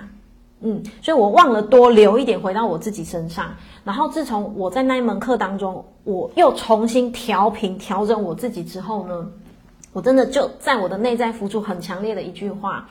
[0.65, 3.47] 嗯，所以我忘了多留一点回到我自己身上。
[3.83, 9.27] 然后自从我在那一门课当中，我又重新调频调整我自己之后呢，
[9.91, 12.87] 我真的就在我的内在浮出很强烈的一句话。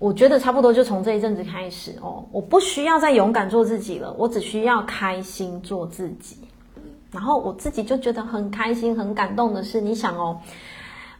[0.00, 6.38] 我觉得差不多就从这一阵子开始哦，我不需要再勇敢做自己了，我只需要开心做自己。
[7.12, 10.40] 然后我自己就觉得很开心、很感动的是，你想哦，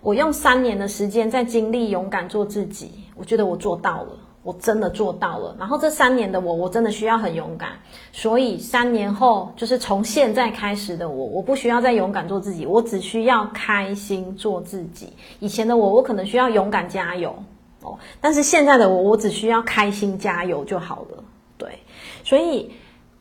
[0.01, 4.19] 我用三年的时间在经历勇敢做自己，我觉得我做到了。
[4.43, 7.73] 我真的做到了，然后这三年的我，我真的需要很勇敢，
[8.11, 15.13] 所以三年后就是从现在开始的我，我不需要再勇敢做自己，我只需要开心做自己。
[15.41, 17.35] 以前的我，我可能需要勇敢加油
[17.83, 21.25] 哦，但是现在的我，我只需要开心加油就好了。
[21.57, 21.79] 对，
[22.25, 22.71] 所以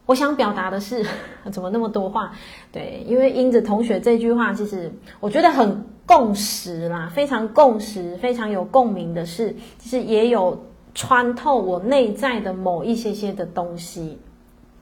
[0.06, 1.06] 我想表达的是，
[1.52, 2.32] 怎么那么多话？
[2.72, 10.58] 对，因为英子同学这句话，其实我觉得很共识啦，非常共识，非常有共鸣的是，其实也有。
[10.95, 14.17] 穿透我内在的某一些些的东西，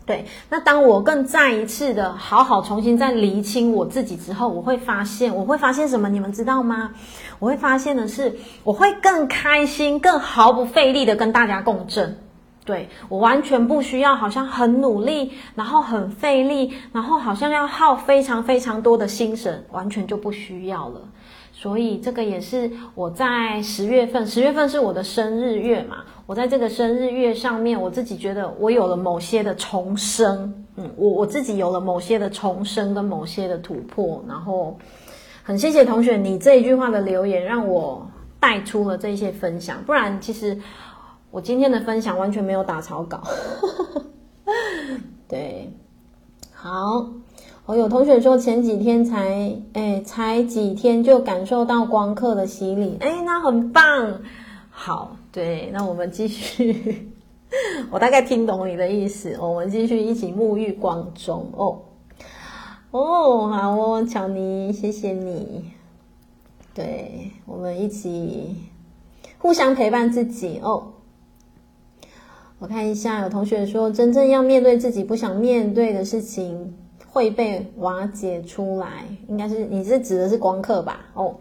[0.08, 0.26] 对。
[0.50, 6.10] 那当我更再一次的好好重新再厘清我自己之后，我会发现，我会发现什么？
[6.10, 6.92] 你们知道吗？
[7.38, 12.18] 我会发现的是，我会更开心，更毫不费力的跟大家共振。
[12.66, 21.02] 对，我完全不需要，好像很努力，然后很费力，然后好像要耗非常非常多的心神，完全就不需要了。
[21.60, 26.04] 所以这个也是我在十月份，十月份是我的生日月嘛。
[26.28, 34.24] 我在这个生日月上面，我自己觉得我有了某些的重生，嗯，我我自己有了某些的重生跟某些的突破。
[34.28, 34.78] 然后
[35.42, 38.08] 很谢谢同学你这一句话的留言，让我
[38.40, 39.84] 带出了这些分享。
[39.84, 40.60] 不然其实
[41.32, 43.24] 我今天的分享完全没有打草稿。
[45.28, 45.74] 对，
[46.54, 47.08] 好。
[47.68, 54.22] 我有同学说前几天才，哎，才几天就感受到光课的洗礼，哎，那很棒。
[54.70, 57.12] 好，对，那我们继续。
[57.92, 61.80] 我大概听懂你的意思，我们继续一起沐浴光中哦。
[62.92, 65.66] 哦，好哦，乔尼，谢谢你。
[66.74, 68.56] 对，我们一起
[69.40, 70.94] 互相陪伴自己哦。
[72.60, 76.74] 我看一下，有同学说，真正要面对自己不想面对的事情。
[77.10, 81.06] 会被瓦解出来，应该是你是指的是光刻吧？
[81.14, 81.36] 哦，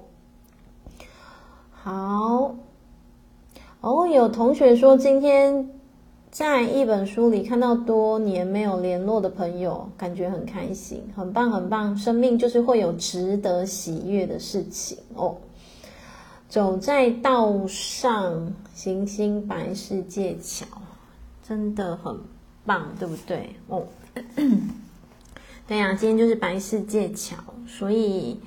[1.72, 2.54] 好，
[3.80, 5.70] 哦，有同学说今天
[6.30, 11.96] 在一本书里看到多年没有联络的朋友，感觉很开心，很棒，很棒。
[11.96, 15.36] 生命就是会有值得喜悦的事情哦。
[16.48, 20.64] 走在道上，行星白世界桥，
[21.46, 22.16] 真的很
[22.64, 23.50] 棒，对不对？
[23.68, 23.82] 哦。
[25.68, 27.34] 对呀、今天就是白世界桥，
[27.66, 28.38] 所以，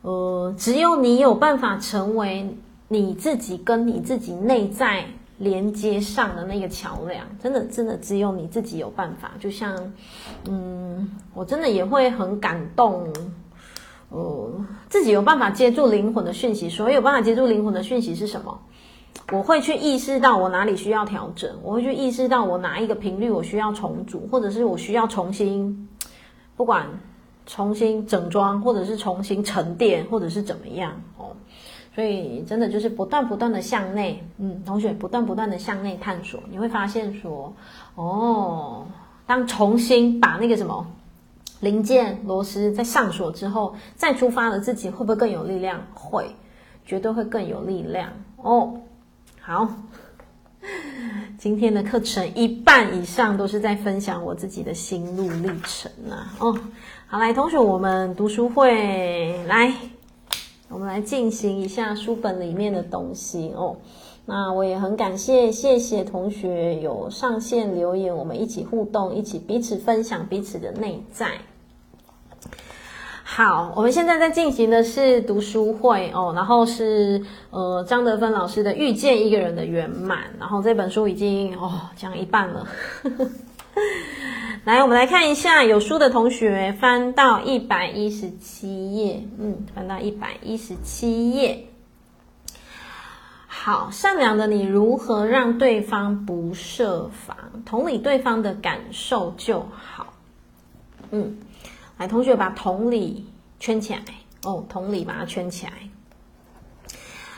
[0.00, 2.48] 呃，只有你有办法成为
[2.88, 5.04] 你自己跟你自己内在
[5.36, 9.32] 连接上的那个桥梁，真的，真的只有你自己有办法。
[9.38, 9.76] 就像，
[10.48, 13.06] 嗯，我真的也会很感动，
[14.08, 14.50] 呃，
[14.88, 16.70] 自己有办法接住灵魂的讯息。
[16.70, 18.58] 所以有办法接住灵魂的讯息是什么？
[19.30, 25.86] 我会去意识到我哪里需要调整，我会去意识到我哪一个频率我需要重组，或者是我需要重新。
[26.62, 26.86] 不管
[27.44, 31.34] 重新整装，或者是重新沉淀，或者是怎么样哦，
[31.92, 37.52] 所以真的就是不断不断的向内，嗯，同学不断不断的向内探索，你会发现说，
[37.96, 38.86] 哦，
[39.26, 40.86] 当重新把那个什么
[41.58, 45.80] 零件螺丝再上锁之后，再出发的自己会不会更有力量？
[45.94, 46.30] 会，
[46.86, 48.74] 绝对会更有力量哦。
[49.40, 49.68] 好，
[51.38, 56.34] 今天的课程一半以上都是在分享我自己的心路历程啊。
[56.38, 56.56] 哦，
[57.06, 59.74] 好，来，同学，我们读书会来，
[60.68, 63.76] 我们来进行一下书本里面的东西哦。
[64.24, 71.32] 那我也很感谢，谢谢同学有上线留言，我们一起互动，一起彼此分享彼此的内在。
[73.34, 82.66] 好，我们现在在进行的是读书会哦，然后是呃张德芬老师的《遇见一个人的圆满》，然后这本书已经哦讲一半了。
[84.64, 91.68] 来，我们来看一下，有书的同学翻到一百一十七页，嗯，翻到一百一十七页。
[93.46, 100.12] 好，善良的你如何让对方不设防，同理对方的感受就好，
[101.12, 101.38] 嗯。
[102.02, 103.24] 来，同学把同理
[103.60, 104.00] 圈起来
[104.42, 105.72] 哦，同理把它圈起来。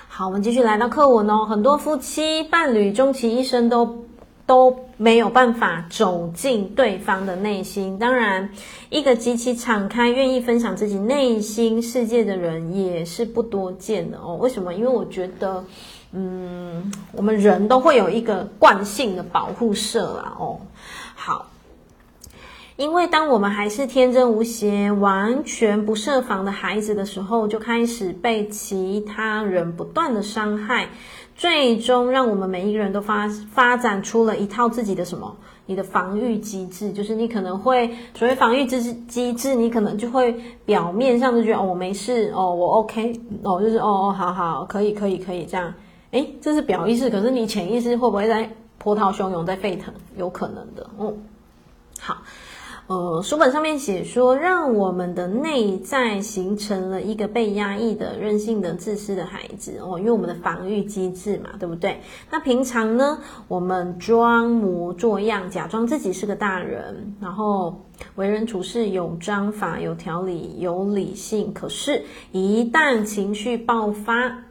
[0.08, 1.44] 好，我们继续来到课文哦。
[1.44, 4.06] 很多夫妻伴侣终其一生都
[4.46, 7.98] 都没有办法走进对方的内心。
[7.98, 8.48] 当然，
[8.88, 14.36] 一个极其敞开、愿意分享自己内心世界的人也是不多见的哦。
[14.36, 14.72] 为什么？
[14.72, 15.62] 因为我觉得，
[16.12, 20.58] 嗯，我们人都会有一个惯性的保护色啊哦。
[21.14, 21.50] 好。
[22.76, 30.88] 因为当我们还是天真无邪、完全不设防的孩子的时候，就开始被其他人不断的伤害，
[31.36, 35.36] 最终让我们每一个人都发发展出了一套自己的什么？
[35.66, 40.34] 你的防御机制，就是你可能会所谓防御机制机制，你可能就会
[40.66, 45.72] 表面上就觉得哦，我没事哦，我 OK 哦，就是哦哦，好好，可以可以可以这样，
[46.10, 49.94] 诶，这是表意识，可是你潜意识会不会在波涛汹涌，在沸腾？
[50.18, 51.16] 有可能的，嗯，
[52.00, 52.18] 好。
[52.86, 62.02] 呃，书本上面写说，让我们的内在形成了一个被压抑的、任性的、自私的孩子哦，因为我们的防御机制嘛，对不对？
[62.30, 63.18] 那平常呢，
[63.48, 71.54] 我们装模作样，假装自己是个大人，然后为人处事有章法、有条理、有理性。
[71.54, 74.43] 可是，一旦情绪爆发，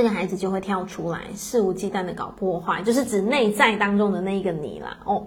[0.00, 5.26] 这个孩子就会跳出来，肆无忌惮的搞破坏，就是指内在当中的那一个你啦，哦。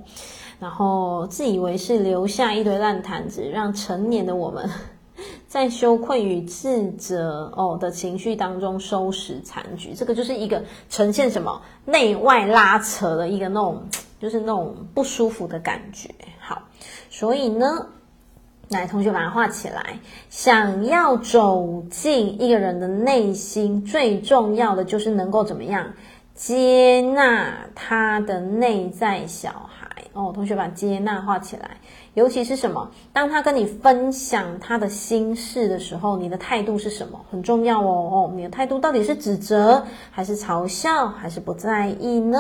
[0.60, 4.68] 然后自以为是，留下一堆烂摊子，让成年的我们
[5.48, 9.94] 在羞愧与自责哦的情绪当中收拾残局。
[9.94, 13.84] 这个就是一个呈现什么内外拉扯的一个那种，
[14.20, 16.10] 就是那种不舒服的感觉。
[16.40, 16.64] 好，
[17.12, 17.90] 所以呢，
[18.78, 20.00] 来同学把它画起来。
[20.30, 25.94] 想要走进一个人的内心，最重要的就是能够怎么样
[26.36, 29.88] 接纳他的内在小孩。
[30.14, 31.78] 哦，同学把接纳画起来，
[32.14, 32.92] 尤其是什么？
[33.12, 37.20] 当他跟你分享他的心事的时候，你的态度是什么？
[37.32, 38.10] 很重要哦。
[38.12, 42.38] 哦，你的态度到底是指责，还是嘲笑，还是不在意呢？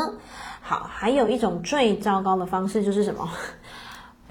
[0.62, 3.28] 好，还有一种最糟糕的方式就是什么？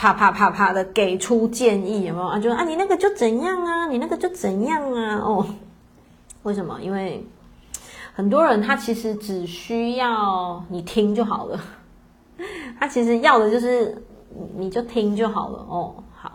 [0.02, 2.36] 啪啪啪啪的给出建议，有没有啊？
[2.36, 5.14] 就啊，你那个就怎样啊，你那个就怎样啊？
[5.18, 5.46] 哦，
[6.42, 6.80] 为什么？
[6.82, 7.24] 因为
[8.12, 11.60] 很多人他其实只需要你听就好了。
[12.80, 14.02] 他其实要的就是，
[14.56, 15.94] 你就听就好了哦。
[16.16, 16.32] 好，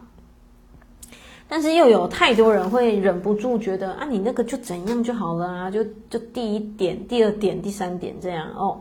[1.50, 8.80] 但是又有太多人会忍不住觉得啊，你那个就怎样就好了啊，就就第一点、第二点、第三点这样哦。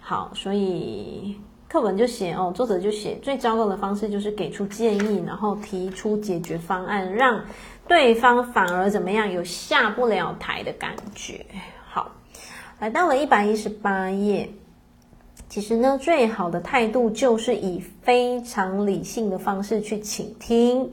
[0.00, 1.36] 好，所以
[1.74, 7.44] 课文就写哦，作者就写最糟糕的方式就是给出建议，然后提出解决方案，让
[7.88, 11.44] 对方反而怎么样，有下不了台的感觉。
[11.84, 12.12] 好，
[12.78, 14.48] 来到了一百一十八页。
[15.48, 20.92] 其实呢，最好的态度就是以非常理性的方式去倾听，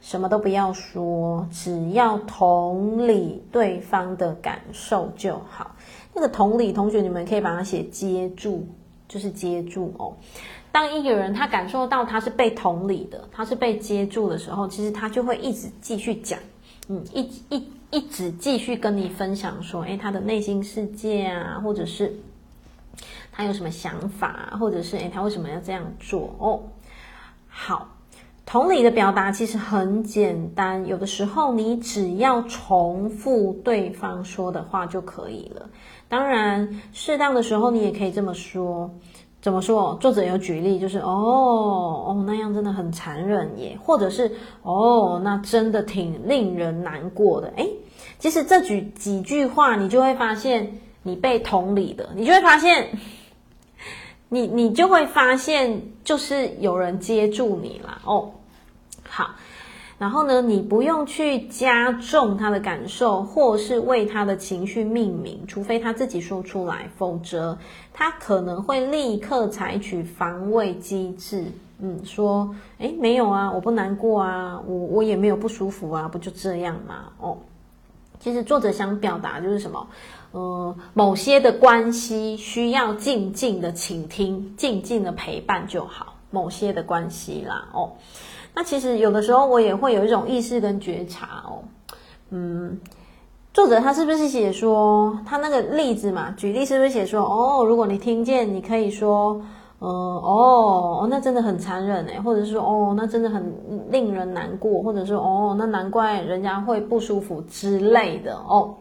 [0.00, 5.76] 什么都不要说，只要同理对方的感受就好。
[6.14, 8.66] 那个同理，同学你们可以把它写接住，
[9.08, 10.16] 就是接住哦。
[10.72, 16.38] 当一个人他感受到他是被同理的，他是被接住的时候，其实他就会一直继续讲，
[16.88, 22.14] 嗯，一一一直继续跟你分享说，诶，他的内心世界啊，或者是。
[23.36, 26.32] 他有什么想法，或者是诶，他为什么要这样做？
[26.38, 26.62] 哦，
[27.48, 27.93] 好，
[28.46, 35.68] 同理的表达其实很简单，有的时候你只要重复对方说的话就可以了。
[36.08, 38.90] 当然，适当的时候你也可以这么说。
[39.40, 39.94] 怎么说？
[40.00, 41.04] 作者有举例，就是哦
[42.06, 44.30] 哦，那样真的很残忍耶，或者是
[44.62, 47.52] 哦，那真的挺令人难过的。
[47.56, 47.68] 诶，
[48.18, 50.70] 其实这句几句话，你就会发现
[51.02, 52.88] 你被同理的，你就会发现。
[54.34, 58.32] 你你就会发现，就是有人接住你了哦。
[59.08, 59.30] 好，
[59.96, 67.56] 然后呢，你不用去加重他的感受，或是为他的情绪命名，除非他自己说出来，否则
[67.92, 71.44] 他可能会立刻采取防卫机制。
[71.78, 77.12] 嗯，说，诶，没有啊，我不难过啊，我我也没有不舒服啊，不就这样吗？
[77.20, 77.38] 哦，
[78.18, 79.86] 其实作者想表达就是什么？
[80.34, 86.14] 呃，某些的关系需要静静的倾听，静静的陪伴就好。
[86.30, 87.92] 某些的关系啦，哦，
[88.52, 91.62] 那其实有的时候我也会有一种意识跟觉察哦。
[92.30, 92.80] 嗯，
[93.52, 96.32] 作者他是不是写说他那个例子嘛？
[96.32, 99.40] 举例是不是写说哦，如果你听见，你可以说，
[99.78, 103.54] 呃，哦，那真的很残忍诶，或者是哦，那真的很
[103.92, 108.74] 令人难过，或者是哦，那难怪人家会不舒服之类的哦。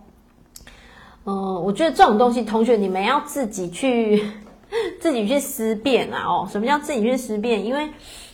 [1.25, 4.23] 嗯、我觉得这种东西，同学你们要自己去
[4.99, 6.23] 自己去思辨啊！
[6.27, 7.65] 哦，什么叫自己去思辨？
[7.65, 7.89] 因为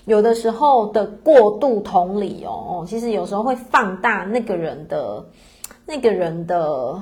[0.06, 5.26] 有的时候的过度同理哦，哦，其实有时候会放大那个人的
[5.86, 7.02] 那个人的。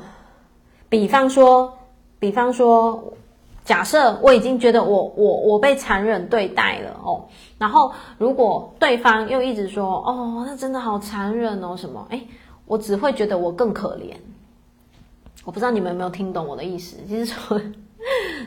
[0.89, 1.73] 比方说，
[2.17, 3.13] 比方说，
[3.65, 7.25] 假设我已经觉得我我我被残忍对待了哦，
[7.57, 12.07] 然后如果对方又一直说哦，那真的好残忍哦，什么？
[12.09, 12.25] 诶，
[12.65, 14.15] 我只会觉得我更可怜。
[15.47, 17.61] 我不知道你们有没有听懂我的意思，其实说，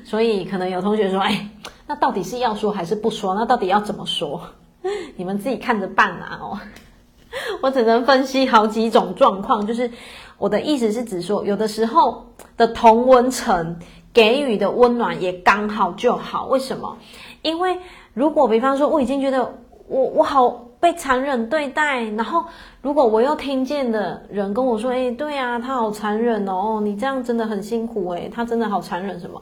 [0.04, 1.48] 所以可能有同学说，哎，
[1.86, 3.34] 那到底是要说还是不说？
[3.34, 4.38] 那到底要怎么说？
[5.16, 6.38] 你们自己看着办啊！
[6.42, 6.60] 哦，
[7.62, 9.90] 我只能分析好几种状况，就是
[10.36, 13.78] 我的意思是指说，有的时候的同温层
[14.12, 16.48] 给予的温暖也刚好就好。
[16.48, 16.98] 为什么？
[17.40, 17.78] 因为
[18.12, 19.54] 如果比方说我已经觉得
[19.88, 20.66] 我我好。
[20.80, 22.44] 被残忍对待，然后
[22.80, 29.40] 如果我又听见的人跟我说：“诶，对啊，他好残忍哦，你这样真的很辛苦诶，他真的好残忍什么？”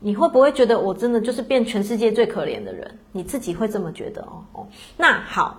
[0.00, 2.98] 你会不会觉得我真的就是变全世界最可怜的人？
[3.12, 4.44] 你自己会这么觉得哦？
[4.52, 4.66] 哦，
[4.98, 5.58] 那好。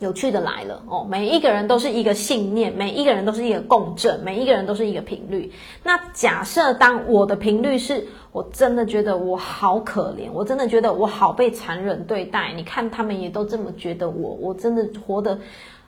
[0.00, 1.04] 有趣的来了哦！
[1.10, 5.50] 每一个人都是一个信念，每一个人都是一个共振，每一个人都是一个频率。
[5.82, 12.52] 那假设当我的频率是，我真的觉得我好可怜，我真的觉得我好被残忍对待。
[12.52, 15.36] 你看他们也都这么觉得我，我真的活得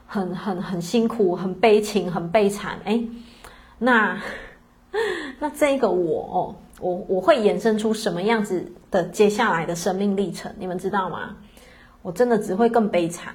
[0.07, 2.81] 很很很辛苦，很悲情，很悲惨。
[2.87, 3.09] 诶，
[3.79, 4.21] 那
[5.39, 10.53] 那这个我哦，我我会衍生出什么样子的接下来的生命历程？
[10.59, 11.37] 你们知道吗？
[12.03, 13.33] 我真的只会更悲惨。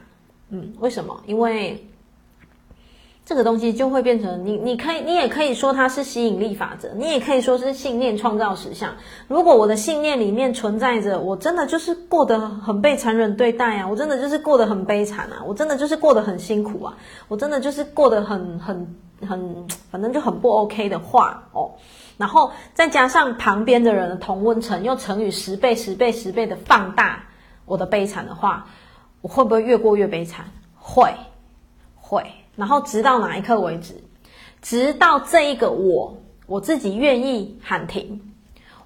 [0.49, 1.21] 嗯，为什么？
[1.25, 1.87] 因为
[3.25, 8.93] 这个东西就会变成你，你可以，你也可以说它是吸引力法则，你也可以说是信念创造实相。
[9.27, 16.95] 如果我的信念里面存在着，我真的就是过得很被残忍对待啊，我真的就是过得很悲惨啊，我真的就是过得很辛苦啊，
[17.27, 18.95] 我真的就是过得很很
[19.27, 21.71] 很，反正就很不 OK 的话哦，
[22.17, 27.23] 然后再加上旁边的人的同温层又乘以十倍、十倍、十倍的放大
[27.65, 28.67] 我的悲惨的话。
[29.26, 30.45] 我会不会越过越悲惨？
[30.78, 31.11] 会，
[31.95, 32.23] 会。
[32.55, 33.95] 然后直到哪一刻为止？
[34.61, 36.15] 直到这一个我，
[36.45, 38.21] 我自己愿意喊停，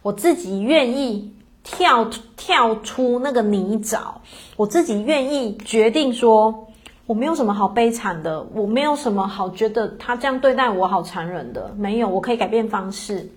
[0.02, 4.14] 我自己愿意跳跳出那个泥沼，
[4.56, 6.68] 我自己愿意决定说，
[7.06, 13.30] 我没有什么好悲惨的，我没有什么好觉得他这样对待我好残忍的，没有，我可以改变方式，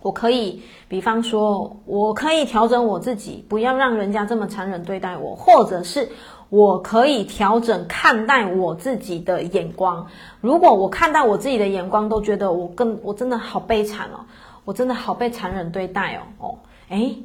[0.00, 6.08] 我可以，比方说，我可以调整我自己，不要让人家这么残忍对待我，或者是。
[6.50, 10.06] 我可以调整看待我自己的眼光。
[10.40, 14.24] 如果我看待我自己的眼光都觉得我更我真的好悲惨哦，
[14.64, 17.16] 我真的好被残忍对待哦哦，诶，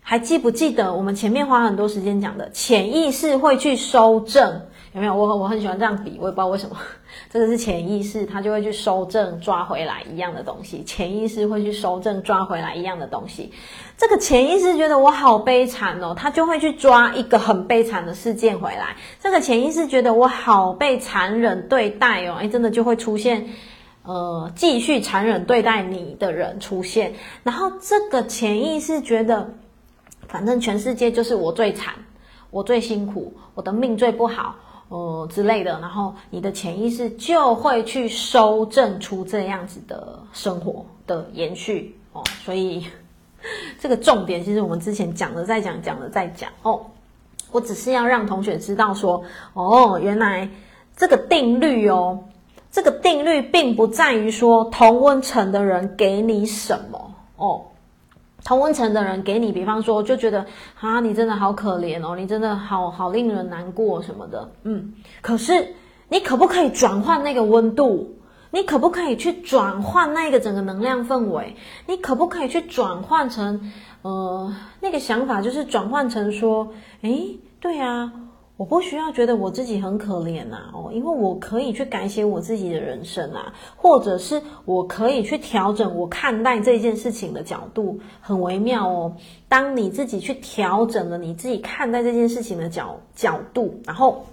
[0.00, 4.62] 还记不记得我们前面花很多时间讲的潜意识会去修正？
[4.92, 5.14] 有没有？
[5.14, 6.76] 我我很喜欢这样比，我也不知道为什么。
[7.30, 10.82] 这个是潜意识，他就会去收正抓回来一样的东西。
[10.82, 13.52] 潜意识会去收正抓回来一样的东西。
[13.96, 18.96] 这个潜意识觉得我好悲惨哦，他就会去抓一个很悲惨的事件回来。
[19.20, 23.48] 这个潜意识觉得我好被残忍对待哦，诶，真的就会出现，
[24.02, 27.12] 呃，继续残忍对待你的人出现。
[27.44, 29.48] 然后这个潜意识觉得，
[30.26, 31.94] 反正全世界就是我最惨，
[32.50, 34.56] 我最辛苦，我的命最不好。
[34.90, 42.86] 呃之类的，然后你的潜意识就会去修正出这样子的生活的延续哦，所以
[43.80, 46.84] 这个重点其实我们之前讲的再讲，讲的再讲哦，
[47.52, 49.22] 我只是要让同学知道说
[49.54, 50.48] 哦，原来
[50.96, 52.18] 这个定律哦，
[52.70, 57.62] 这个定律并不在于说同温层的人给你什么哦。
[58.44, 60.46] 同温层的人给你，比方说就觉得
[60.80, 64.94] 啊，你真的好可怜哦，你真的好好令人难过什么的，嗯。
[65.20, 65.74] 可是
[66.08, 68.16] 你可不可以转换那个温度？
[68.52, 71.54] 你可不可以去转换那个整个能量氛围？
[71.86, 73.70] 你可不可以去转换成
[74.02, 76.72] 呃那个想法，就是转换成说，
[77.02, 78.10] 诶，对啊，
[78.60, 89.16] 我不需要觉得我自己很可怜呐，哦，因为我可以去改写我自己的人生啊，或者是我可以去调整我看待这件事情的角度，很微妙哦。
[89.48, 94.26] 当你自己去调整了你自己看待这件事情的角角度，然后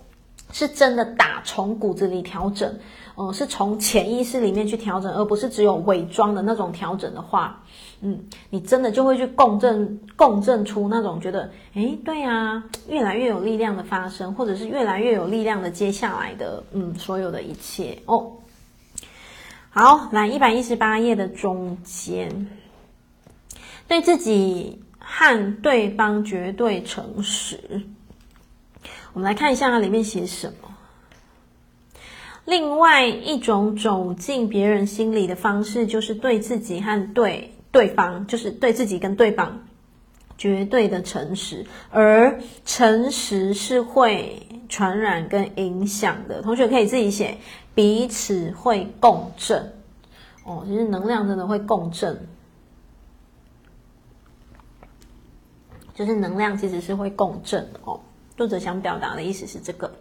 [0.52, 2.80] 是真的打从骨子里调整，
[3.20, 7.64] 嗯，是从潜意识里面去调整，而不是只有伪装的那种调整的话。
[8.02, 18.34] 嗯，你真的就会去共振，共振出那种觉得，诶，对啊，越来越有力量的发生，或者是越来越有力量的接下来的，嗯，所有的一切哦。
[19.72, 22.48] 好，来一百一十八页的中间，
[23.88, 27.60] 对自己和对方绝对诚实。
[29.14, 30.77] 我们来看一下它里面写什么。
[32.48, 37.54] 另外一种走进别人心里的方式，就是对自己和对。
[37.70, 39.68] 对方就是对自己跟对方
[40.38, 46.42] 绝对的诚实，而诚实是会传染跟影响的。
[46.42, 47.38] 同学可以自己写，
[47.76, 49.74] 彼此会共振。
[50.44, 52.18] 哦，其实能量真的会共振，
[55.94, 58.00] 就是能量其实是会共振哦。
[58.38, 59.92] 作者想表达的意思是这个。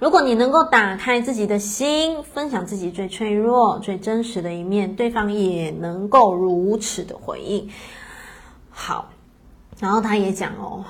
[0.00, 7.68] 如果你能够打开自己的心，分享自己最脆弱、最真实的一面，对方也能够如此的回应。
[8.70, 9.10] 好，
[9.78, 10.82] 然后他也讲哦，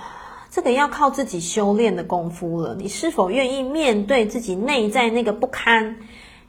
[0.48, 2.76] 这个要靠自己修炼的功夫了。
[2.78, 5.96] 你是否愿意面对自己内在那个不堪、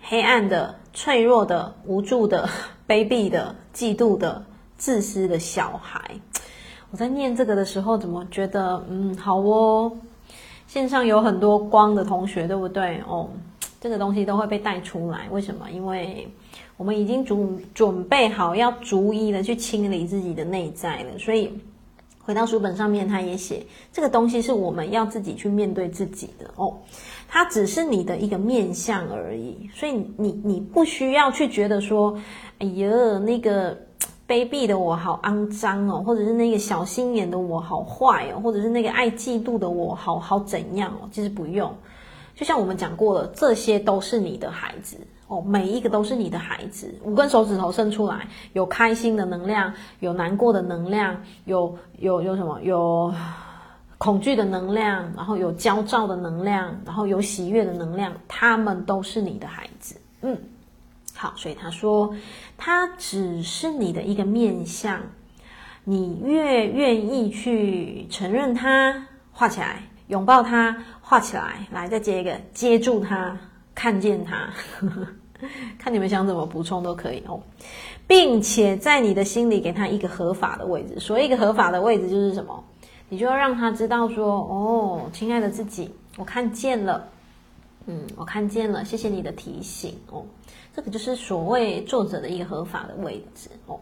[0.04, 2.48] 黑暗的、脆弱的、无助的、
[2.88, 4.46] 卑鄙的、嫉妒的、
[4.78, 6.00] 自私的小孩？
[6.92, 9.92] 我在念这个的时候，怎么觉得嗯，好哦。
[10.72, 13.02] 线上有很多光的同学，对不对？
[13.06, 13.28] 哦，
[13.82, 15.28] 这个东西都会被带出来。
[15.30, 15.70] 为什么？
[15.70, 16.26] 因为
[16.78, 21.20] 我们已经准准备好要逐一的去清理自己的内在了。
[21.20, 21.52] 所以
[22.22, 26.74] 回到书本上面，他也写这个东西是我们要自己去面对自己的哦。
[27.28, 32.18] 它只是你的一个面相而已，所以你你不需要去觉得说，
[32.60, 33.78] 哎呀，那个。
[34.32, 41.10] 卑鄙的我好肮脏哦，或者是那个小心眼的我好坏哦，或者是那个爱嫉妒的我好好怎样哦？
[41.12, 41.70] 其实不用，
[42.34, 44.96] 就像我们讲过了，这些都是你的孩子
[45.28, 46.96] 哦，每一个都是你的孩子。
[47.04, 52.58] 五根手指头伸出来，有开心的能量，有难过的能量，有有有什么？
[52.62, 53.14] 有
[53.98, 59.98] 恐惧的能量，然后有焦躁的能量，然后有喜悦的能量，他们都是你的孩子。
[60.22, 60.38] 嗯。
[61.14, 62.12] 好，所以他说，
[62.64, 65.02] 他只是你的一个面相，
[65.84, 73.36] 你越愿意去承认它，画起来，拥抱它，画起来，来再接一个，接住它，
[73.74, 74.48] 看见它，
[75.80, 77.42] 看你们想怎么补充都可以哦，
[78.06, 81.00] 并且在你的心里给他一个合法的位置。
[81.00, 82.64] 所谓一个合法的位置就是什么？
[83.10, 87.08] 你就要让他知道说，哦，亲爱的自己，我看见了，
[87.88, 90.24] 嗯，我看见了，谢谢你的提醒哦。
[90.76, 93.80] 这个就是所谓作者的一个合法的位置哦。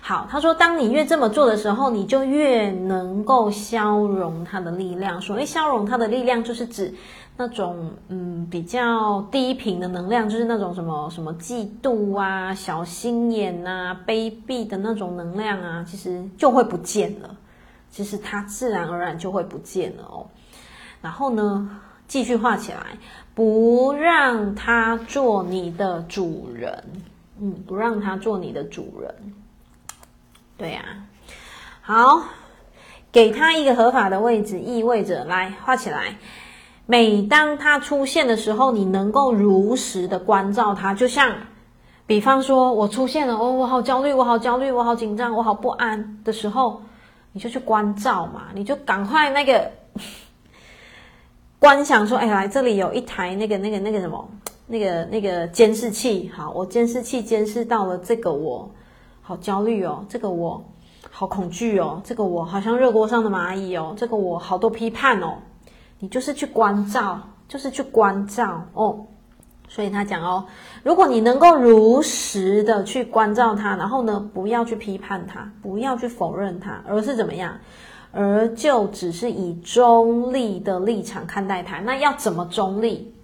[0.00, 5.20] 好，他说，当你越这么做的时候，你就越能够消融他的力量。
[5.20, 6.92] 所谓消融他的力量，就是指
[7.36, 17.36] 那种嗯比较低频的能量，就是那种什么什么嫉妒啊、小心眼啊、卑鄙的那种能量啊，其实就会不见了。
[17.90, 20.26] 其实它自然而然就会不见了哦。
[21.02, 21.78] 然后呢，
[22.08, 22.96] 继续画起来。
[23.34, 26.84] 不让他做你的主人，
[27.40, 29.14] 嗯，不让他做你的主人，
[30.58, 30.82] 对呀，
[31.80, 32.22] 好，
[33.10, 36.16] 给他一个合法的位置，意味着来画起来。
[36.86, 41.32] 每当他出现的时候，你能够如实的关照他，就像，
[42.06, 46.82] 比方说我出现了，哦，我好焦虑，我好焦虑，我好紧张，我好不安的时候，
[47.32, 49.70] 你就去关照嘛，你就赶快那个。
[51.60, 54.28] 观想说：“哎，来这里有一台那个、那个、那个什么，
[54.66, 56.30] 那个、那个监视器。
[56.34, 58.68] 好，我监视器监视到了这个我，
[59.20, 60.64] 好焦虑哦，这个我
[61.10, 65.34] 好恐惧哦，这个我好像热锅上的蚂蚁哦，这个我好多批判哦。
[65.98, 69.04] 你就是去关照，就是去关照哦。
[69.68, 70.46] 所以他讲哦，
[70.82, 77.54] 如果你能够如实的去关照他，然后呢，不要去批判他，不要去否认他，而是怎么样？”
[78.12, 83.14] 而就只是以中立的立场看待他，那要怎么中立？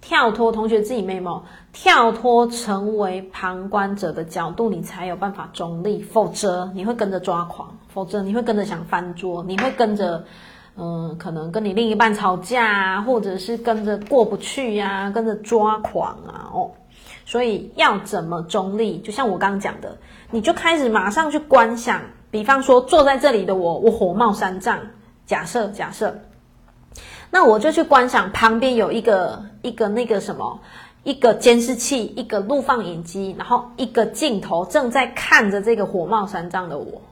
[0.00, 1.42] 跳脱同学自己眉毛，
[1.72, 6.02] 跳脱成为旁观者的角度，你才有办法中立。
[6.02, 10.22] 否则你会跟着抓狂，否则你会跟着想翻桌，你会跟着，
[10.76, 16.70] 嗯，可能跟你另一半吵架啊，或者是跟着过不去呀，跟着抓狂啊，哦。
[17.24, 18.98] 所以要怎么中立？
[18.98, 19.96] 就像我刚刚讲的，
[20.30, 22.02] 你就开始马上去观想。
[22.34, 24.80] 比方说，坐在这里的我，我火冒三丈。
[25.24, 26.18] 假设，假设，
[27.30, 30.58] 那我就去观赏旁边有一个一个那个什么，
[31.04, 37.02] 一个监视器，一个录放影机，然后一个镜头正在看着这个火冒三丈的我，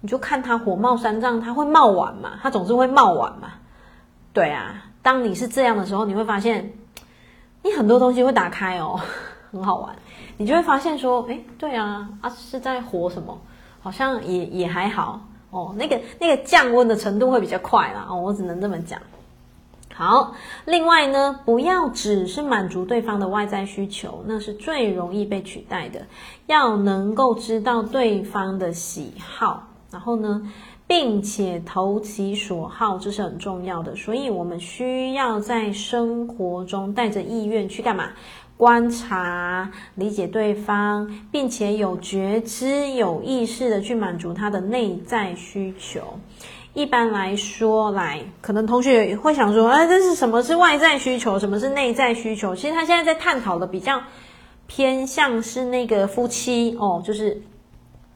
[0.00, 2.38] 你就看他火冒三丈，他会冒完嘛？
[2.40, 3.54] 他总是会冒完嘛？
[4.32, 6.72] 对啊，当你是这样的时候，你会发现
[7.64, 9.00] 你很多东西会打开哦，
[9.50, 9.96] 很好玩。
[10.36, 13.40] 你就会发现说，哎，对啊，啊是在火什么？
[13.82, 15.20] 好像也也还好
[15.50, 15.74] 哦。
[15.76, 18.06] 那个那个降温的程度会比较快啦。
[18.08, 18.98] 哦，我只能这么讲。
[19.94, 20.32] 好，
[20.64, 26.00] 另外呢，不要只是满足对方的外在需求，那是最容易被取代的。
[26.46, 30.50] 要能够知道对方的喜好，然后呢，
[30.86, 33.94] 并且投其所好，这是很重要的。
[33.94, 38.08] 所以我们需要在生活中带着意愿去干嘛？
[38.56, 46.18] 观察、理解对方，并且有觉知、有意识的去满足他的内在需求。
[46.74, 51.38] 一般来说，来，可能同学会想说，哎，这是什么是外在需求？
[51.38, 52.54] 什么是内在需求？
[52.54, 54.00] 其实他现在在探讨的比较
[54.66, 57.42] 偏向是那个夫妻哦，就是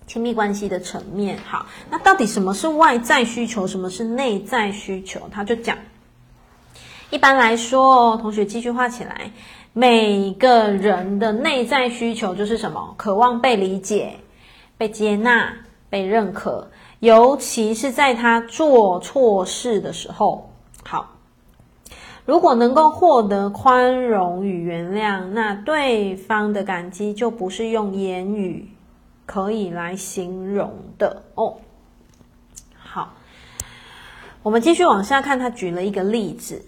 [0.06, 1.36] 亲密关系的层面。
[1.44, 3.66] 好，那到底什么是外在需求？
[3.66, 5.28] 什么是内在需求？
[5.30, 5.76] 他就讲，
[7.10, 9.32] 一般来说，同学继续画起来。
[9.78, 12.94] 每个人的内在需求就是什么？
[12.96, 14.16] 渴望被理解、
[14.78, 15.54] 被接纳、
[15.90, 16.66] 被认可，
[17.00, 20.50] 尤其是在他做错事的时候。
[20.82, 21.10] 好，
[22.24, 28.70] 如果能够获得宽容与原谅，那对方的感激就不是用言语
[29.26, 31.54] 可以来形容的哦。
[32.78, 33.12] 好，
[34.42, 36.64] 我们继续往下看，他举了一个例子。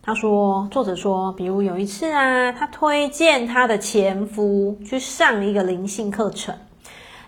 [0.00, 6.56] 他说：“作者说，比如有一次啊，他推荐他的前夫去上一个灵性课程，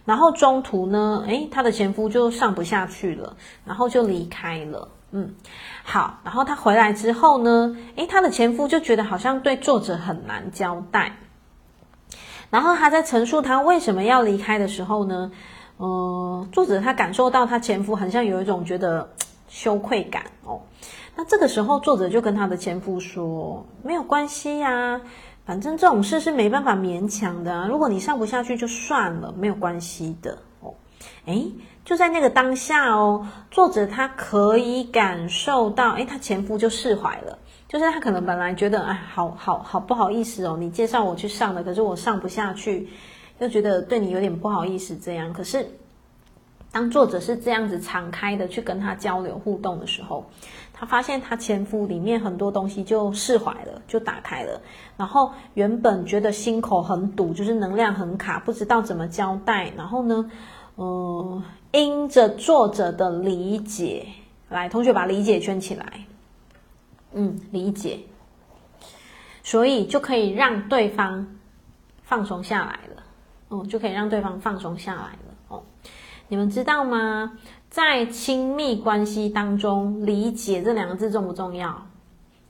[0.07, 4.89] 然后中途呢，诶，他的前夫就上不下去了，然后就离开了。
[5.11, 5.35] 嗯，
[5.83, 11.17] 好，然后他回来之后呢，诶，他的前夫就觉得好像对作者很难交代。
[12.49, 15.31] 然后他在陈述他为什么要离开的时候呢，
[15.77, 19.11] 呃，作者他感受到他前夫很像有一种觉得
[19.49, 20.63] 羞愧感哦。”
[21.21, 24.99] 那这个时候，作者就跟他的前夫说：“没有关系呀，
[25.45, 27.67] 反正这种事是没办法勉强的啊。
[27.69, 30.73] 如果你上不下去，就算了，没有关系的哦。”
[31.27, 31.53] 诶，
[31.85, 37.39] 就在那个当下哦，作者他可以感受到，诶，他前夫就释怀了。
[37.69, 42.89] 就是他可能本来觉得，哎，好好好不好意思哦，你介绍我去上的，可是我上不下去，
[43.41, 45.31] 又觉得对你有点不好意思这样。
[45.35, 45.67] 可是
[46.73, 50.25] 当作者是这样子敞开的去跟他交流互动的时候，
[50.81, 54.59] 他发现他前夫里面很多东西就释怀了，就打开了。
[54.97, 59.71] 然后原本觉得心口很堵，就是能量很卡，不知道怎么交代。
[59.77, 60.31] 然后呢，
[60.79, 64.07] 嗯、因着作者的理解，
[64.49, 66.07] 来，同学把理解圈起来。
[67.13, 67.99] 嗯，理解，
[69.43, 71.27] 所以就可以让对方
[72.05, 73.03] 放松下来了。
[73.51, 75.35] 嗯，就可以让对方放松下来了。
[75.49, 75.63] 哦，
[76.29, 77.33] 你们知道吗？
[77.71, 81.87] 在亲密关系当中，理解这两个字重不重要？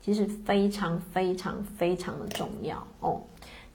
[0.01, 3.21] 其实非常非常非常的重要哦。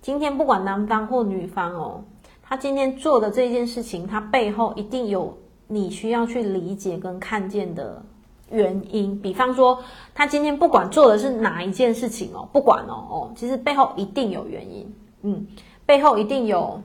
[0.03, 2.03] 今天不管男方或女方哦，
[2.42, 5.38] 他今天做的这件事情，他背后一定有
[5.68, 8.03] 你需要去理解跟看见的
[8.51, 9.16] 原因。
[9.22, 9.80] 比方说，
[10.12, 14.92] 他今天不管做的是哪一件事情哦，不管哦哦，其实背后一定有原因。
[15.22, 15.47] 嗯，
[15.86, 16.82] 背后一定有，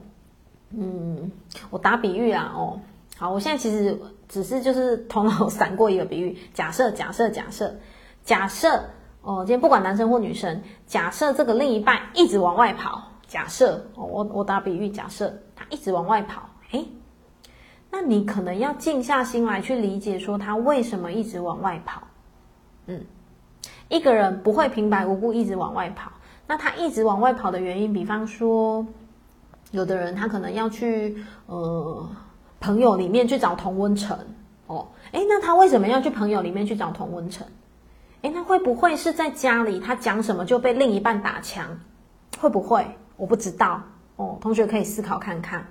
[0.70, 1.32] 嗯，
[1.68, 2.78] 我打比喻啊哦。
[3.16, 3.96] 好，我现在其实
[4.32, 7.76] 只是就是头脑闪过一个比喻，假设假设假设
[8.24, 8.82] 假设
[9.20, 16.88] 哦，今天不管男生或女生，假设这个另一半一直往外跑，假设哦，我我打比喻，假设他一直往外跑，诶，
[17.90, 22.02] 那你可能要静下心来去理解，说他为什么一直往外跑。
[22.86, 23.04] 嗯，
[23.90, 26.10] 一个人不会平白无故一直往外跑，
[26.46, 28.86] 那他一直往外跑的原因，比方说，
[29.72, 32.08] 有的人他可能要去呃。
[32.62, 34.16] 朋友里面去找童文成
[34.68, 37.46] 哦，诶，那他为什么要去朋友里面去找童文成？
[38.22, 41.66] 诶，那会不会是在家里他讲什么就被另一半打枪？
[42.38, 42.86] 会不会？
[43.16, 43.82] 我不知道
[44.16, 44.38] 哦。
[44.40, 45.66] 同学可以思考看看，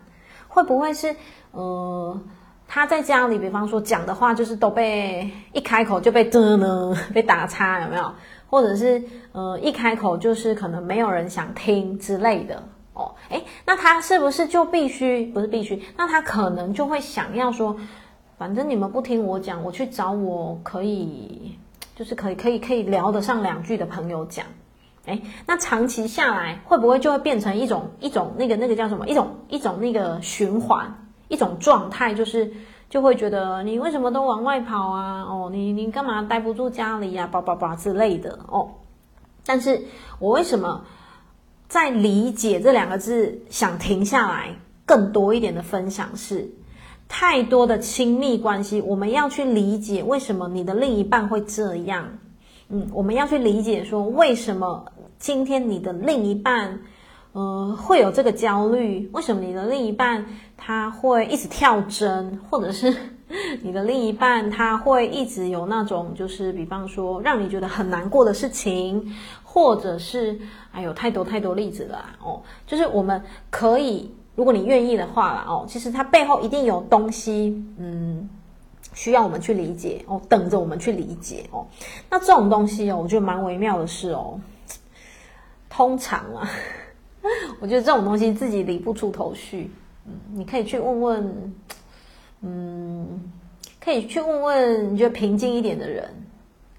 [0.50, 1.16] 会不会是
[1.52, 2.22] 呃
[2.68, 8.14] 他在家里，比方说讲的话就是都被一开口就被的呢 被打叉有没有？
[8.50, 12.62] 或者是呃一开口就是可能没有人想听之类的。
[12.94, 15.82] 哦，诶，那他是不是就必须不是必须？
[15.96, 17.76] 那他可能就会想要说，
[18.38, 21.58] 反正你们不听我讲，我去找我可以，
[21.96, 24.46] 就是可以可以可以聊得上两句的朋友讲。
[25.06, 29.08] 诶，那长期下来会不会就会变成一种一种那个那个叫什么？
[29.08, 30.94] 一种一种那个循环，
[31.28, 32.54] 一种状态，就是
[32.90, 35.24] 就会觉得你为什么都往外跑啊？
[35.24, 37.26] 哦，你你干嘛待不住家里呀？
[37.26, 38.70] 叭叭叭之类的哦。
[39.44, 39.82] 但是
[40.20, 40.82] 我为什么
[41.72, 44.54] 在理解这两个字想停下来
[44.86, 46.52] 更多一点的分享是，
[47.08, 52.10] 太多的亲密关系，我们要去理解为什么你的另一半会这样。
[52.68, 54.84] 嗯，我们要去理解说为什么
[55.18, 56.78] 今天你的另一半。
[57.34, 59.10] 呃，会有这个焦虑？
[59.14, 60.26] 为什么你的另一半
[60.58, 62.94] 他会一直跳针，或者是
[63.64, 69.16] 你的另一半他会一直有那种，就是比方说让你觉得很难过的事情，
[69.54, 70.40] 或者是
[70.72, 78.30] 哎呦，太多太多例子了哦，就是我们可以，如果你愿意的话啦哦，其实它背后一定有东西，嗯，
[78.94, 81.68] 需要我们去理解哦，等着我们去理解哦。
[82.10, 84.40] 那这种东西哦，我觉得蛮微妙的是哦，
[85.70, 86.50] 通常啊。
[87.60, 89.70] 我觉得这种东西自己理不出头绪，
[90.06, 91.54] 嗯，你可以去问问，
[92.42, 93.32] 嗯，
[93.84, 96.10] 可以去问问你觉得平静一点的人，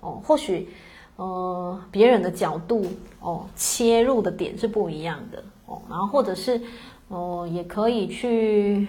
[0.01, 0.69] 哦，或许，
[1.17, 2.87] 呃，别人的角度，
[3.21, 6.61] 哦，切入的点是不一样的，哦，然后或者是，
[7.09, 8.89] 哦、也可以去，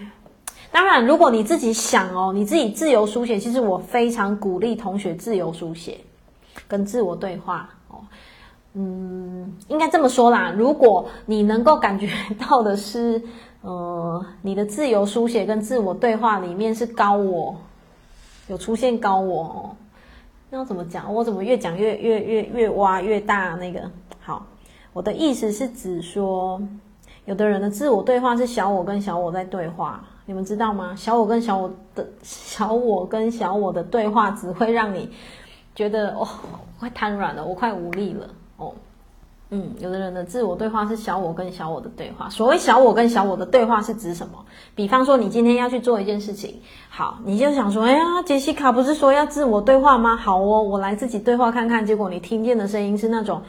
[0.72, 6.00] 当然，如果你自己想哦，你自己自由书写，其实我非常鼓励同学自由书写，
[6.68, 8.00] 跟自我对话哦。
[8.76, 10.52] 嗯，应该这么说啦。
[10.58, 12.10] 如果你能够感觉
[12.40, 13.22] 到的是，
[13.62, 17.56] 呃，你的自由书写跟自我对话里面是高我，
[18.48, 19.76] 有出现高我哦，
[20.54, 21.12] 那要怎么讲？
[21.12, 23.56] 我怎么越讲越越越越挖越大？
[23.56, 23.90] 那个
[24.20, 24.46] 好，
[24.94, 26.62] 我的意思是指说，
[27.26, 30.94] 有的人的自我对话是小我跟小我在对话，你们知道吗？
[30.96, 35.10] 小我跟小我的小我跟小我的对话，只会让你
[35.74, 36.28] 觉得哦，
[36.80, 38.30] 快瘫软了，我快无力了。
[38.58, 38.76] 哦，
[39.56, 42.28] 嗯，有的人的自我对话是小我跟小我的对话。
[42.28, 44.44] 所谓小我跟小我的对话是指什么？
[44.74, 50.16] 比方说，你今天要去做一件事情，好，你就想说，哎呀，杰西卡不是说要自我对话吗？
[50.16, 51.86] 好哦，我来自己对话看看。
[51.86, 53.44] 结果你听见的声音是那种，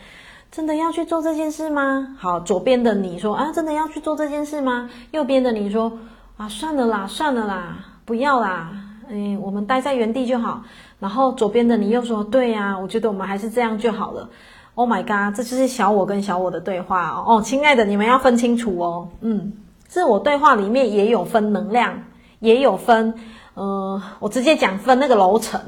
[0.50, 2.14] 真的要去做这件事吗？
[2.18, 4.90] 好，左边的你说啊，真的要去做这件事吗？
[5.12, 5.90] 右边的你说
[6.36, 8.72] 啊，算了啦，算了啦，不要啦，
[9.08, 10.62] 嗯，我们待在原地就好。
[11.00, 14.28] 然后左边的你又说，对呀，我觉得我们还是这样就好了。
[14.76, 17.24] Oh my god，这就是小我跟小我的对话哦。
[17.26, 19.08] 哦，亲爱的，你们要分清楚哦。
[19.20, 19.52] 嗯，
[19.86, 22.02] 自我对话里面也有分能量，
[22.40, 23.14] 也有分，
[23.54, 25.60] 呃，我直接讲分那个楼层，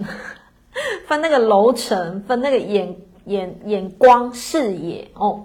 [1.06, 2.96] 分那个楼层，分那个眼
[3.26, 5.44] 眼眼光视野哦。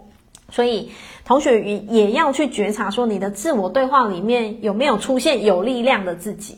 [0.50, 0.92] 所以
[1.24, 6.58] 同学也也要去觉察说，你的自我对话里面有没有出现有力量的自己。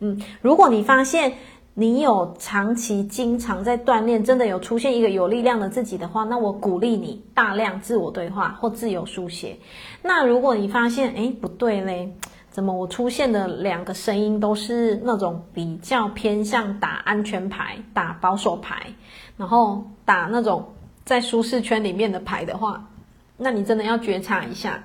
[0.00, 1.34] 嗯，如果你发现。
[1.74, 9.56] 你有长期经常在锻炼，真的有出现一个有力量的自己的话，那我鼓励你大量自我对话或自由书写。
[10.02, 12.12] 那如果你发现，诶，不对嘞，
[12.50, 18.92] 怎么我出现的两个声音都是那种比较偏向打安全牌、打保守牌，
[19.36, 20.72] 然后打那种
[21.04, 22.84] 在舒适圈里面的牌的话，
[23.36, 24.82] 那你真的要觉察一下。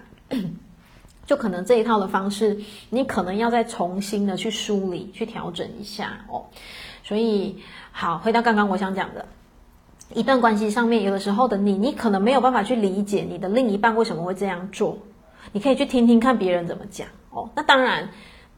[1.25, 2.59] 就可能这一套的方式，
[2.89, 6.45] 你可能要再重新的去梳理、去调整一下哦。
[7.03, 7.57] 所以，
[7.91, 9.25] 好，回到刚刚我想讲的，
[10.13, 14.97] 一段关系上面，有的时候的你，你可能没有办法去理解你的另一半为什么会这样做。
[15.51, 17.49] 你可以去听听看别人怎么讲哦。
[17.55, 18.09] 那当然，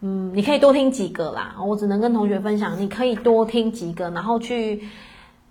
[0.02, 1.56] 嗯，你可以多听几个啦。
[1.66, 4.84] 我只能跟同学分享，你可以多听几个，然后去。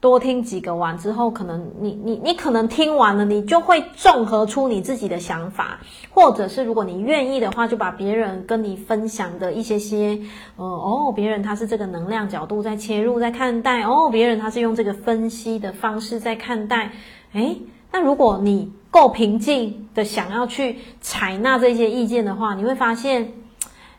[0.06, 5.80] 多听几个完之后，可能你你你可能听完了，你就会综合出你自己的想法，
[6.10, 10.16] 或者是如果你愿意的话，就把别人跟你分享的一些些，
[10.54, 16.92] 呃哦，别人他是这个能量角度在切入在看待，哦，别人他是用这个分析的方式在看待，
[17.32, 23.32] 诶，那如果你够平静的想要去采纳这些意见的话，你会发现。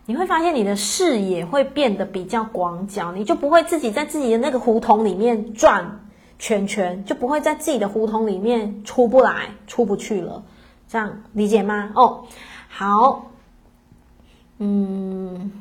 [0.09, 5.99] 你会发现你的视野会变得比较广角，你就不会自己在自己的那个胡同里面转
[6.39, 10.41] 圈圈，就不会在自己的胡同里面出不来、出不去了。
[10.87, 11.91] 这样理解吗？
[11.93, 12.23] 哦，
[12.69, 13.31] 好，
[14.59, 15.51] 嗯，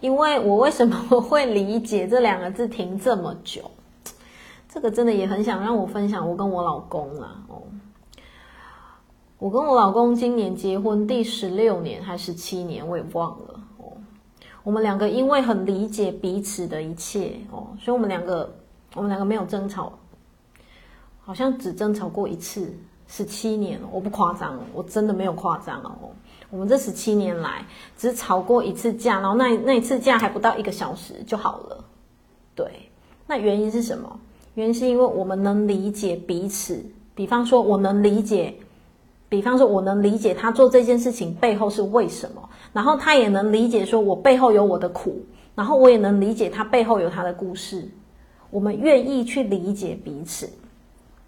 [0.00, 3.70] 因为我为什么会理解这两个字停这么久？
[4.70, 7.60] 这个真的也很想让我分享，我跟我老公啊，哦。
[9.38, 13.92] 我跟我老公今年结婚第十六年还十七年，我也忘了哦。
[14.64, 18.52] 我们两个因为很理解彼此的一切哦，所以我们两个
[18.96, 19.92] 我们两个没有争吵，
[21.20, 22.74] 好像只争吵过一次。
[23.06, 26.10] 十七年，我不夸张，我真的没有夸张哦。
[26.50, 27.64] 我们这十七年来
[27.96, 31.84] 只吵过一次架，然后那那一次架还不到一个小时就好了。
[32.56, 32.90] 对，
[33.26, 34.20] 那原因是什么？
[34.56, 36.84] 原因是因为我们能理解彼此，
[37.14, 38.52] 比方说我能理解。
[39.28, 45.24] 比方说，我能理解他做这件事情背后是为什么，然后他也能理解说我背后有我的苦，
[45.54, 47.88] 然后我也能理解他背后有他的故事。
[48.50, 50.48] 我们愿意去理解彼此，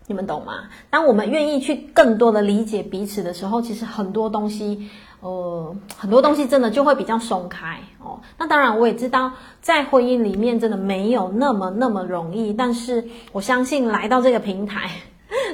[0.06, 0.64] 你们懂吗？
[0.88, 4.88] 当我们愿意去更多的理解彼此的时候，其实很多东西。
[5.22, 8.18] 呃，很多东西真的就会比较松开哦。
[8.38, 9.30] 那当然，我也知道
[9.60, 14.88] 在婚姻里面真的没有那么那么容易，但是我相信来到这个平台。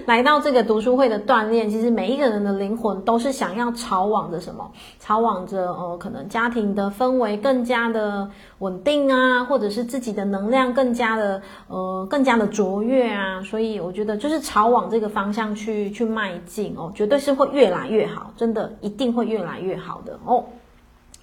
[0.07, 4.70] 来到这个读书会的锻炼，其实每一个人的灵魂都是想要朝往着什么？
[5.00, 8.30] 朝往着呃，可能家庭的氛围更加的
[8.61, 13.42] 稳定啊，或者是自己的能量更加的呃，更加的卓越啊。
[13.42, 20.44] 所以我觉得就是朝往这个方向去去迈进哦，绝对是会越来越好，真的一定会越来越好的哦。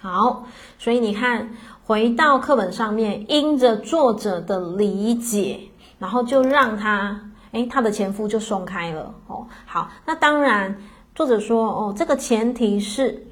[0.01, 0.43] 好，
[0.77, 1.51] 所以你看，
[1.85, 5.61] 回到课本上面，因着作者的理解，
[5.99, 7.29] 然后就让他。
[7.53, 9.47] 诶，他的前夫就松开了哦。
[9.65, 10.77] 好，那当然，
[11.15, 13.25] 作者说哦，这个前提是，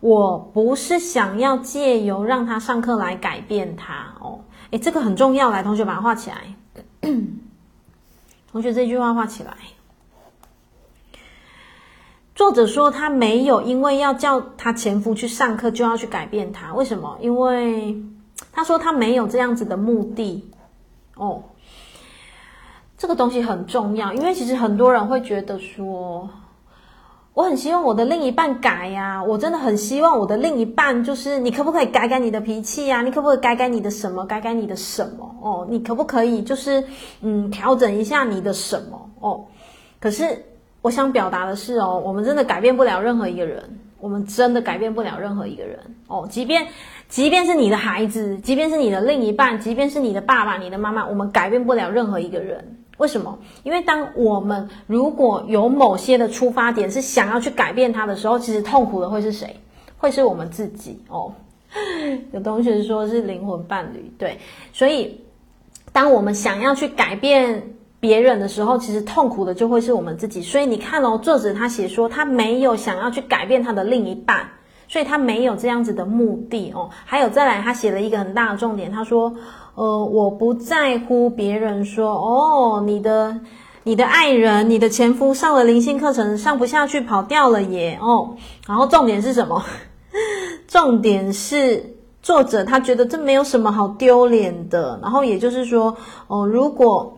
[0.00, 4.40] 我不是想要借由让他上课来改变他哦。
[4.70, 6.54] 诶，这个很重要，来，同学把它画起来。
[8.50, 9.56] 同学这句话画起来。
[12.34, 17.16] 作者说他没有因为要叫他前夫去上课就要去改变他，为什么？
[17.20, 18.02] 因为
[18.50, 20.50] 他说他没有这样子的目的
[21.14, 21.44] 哦。
[23.02, 26.30] 这个东西很重要，因为其实很多人会觉得说，
[27.34, 33.02] 我很希望我的另一半改呀，我真的很希望我的另一半就是，你可不可以改改你的脾气呀？
[33.02, 34.24] 你可不可以改改你的什么？
[34.24, 35.34] 改改你的什么？
[35.42, 36.84] 哦，你可不可以就是
[37.22, 39.10] 嗯，调整一下你的什么？
[39.18, 39.44] 哦，
[39.98, 40.40] 可是
[40.80, 46.64] 我想表达的是哦，我们真的改变不了任何一个人，我们真的改变不了任何一个人哦，即便
[47.08, 52.78] 即便是你的孩子，即便是你的另一半，即便是你的爸爸、你的妈妈，我们改变不了任何一个人。
[53.02, 53.36] 为什么？
[53.64, 59.56] 因为当我们如果有某些的出发点是想要去改变他的时候，其实痛苦的会是谁？
[59.98, 61.34] 会是我们自己哦。
[62.32, 64.38] 有同学说是灵魂伴侣，对，
[64.72, 65.20] 所以
[65.92, 70.40] 当我们想要去改变别人的时候，其实痛苦的就会是我们自己。
[70.40, 74.48] 所以你看哦，作者他写说他没有想要去改变他的另一半，
[74.92, 76.90] 所以他没有这样子的目的哦。
[77.06, 79.34] 还有再来，他写了一个很大的重点，他说。
[79.74, 83.34] 呃，我不在乎别人说哦，你的
[83.84, 88.36] 你的爱人，你的前夫上了灵性课程上不下去，跑掉了耶哦。
[88.66, 89.64] 然后重点是什么？
[90.68, 91.82] 重点是
[92.20, 95.00] 作者他觉得这没有什么好丢脸的。
[95.00, 97.10] 然后也就是说，哦，如果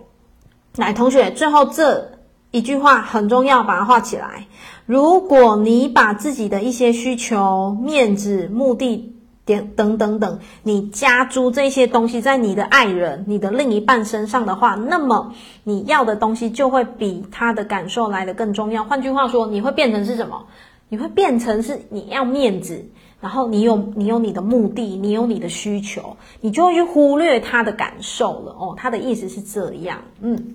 [0.76, 2.08] 来同学最后这
[2.52, 4.46] 一句话很重要，把它画起来。
[4.86, 9.10] 如果你把自己的一些需求、面子、目的。
[9.46, 18.84] 点等等等，你加诸这些东西在你的爱人、你的另一半身上的话，那么你要的东西就会比他的感受来得更重要。
[18.84, 20.46] 换句话说，你会变成是什么？
[20.88, 22.86] 你会变成是你要面子，
[23.20, 28.56] 然后你有你有你的目的，你有你的需求，你就会去忽略他的感受了。
[28.58, 30.54] 哦，他的意思是这样，嗯，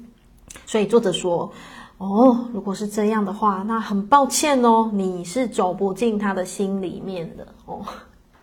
[0.65, 1.51] 所以作者说，
[1.99, 7.81] 哦，如果是这样的话，那很抱歉哦，你是走不进他的心里面的哦。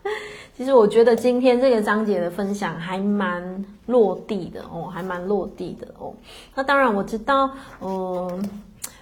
[0.57, 6.13] 其实我觉得今天这个章节的分享还蛮落地的哦，还蛮落地的哦。
[6.55, 7.51] 那当然我知道，
[7.81, 8.49] 嗯，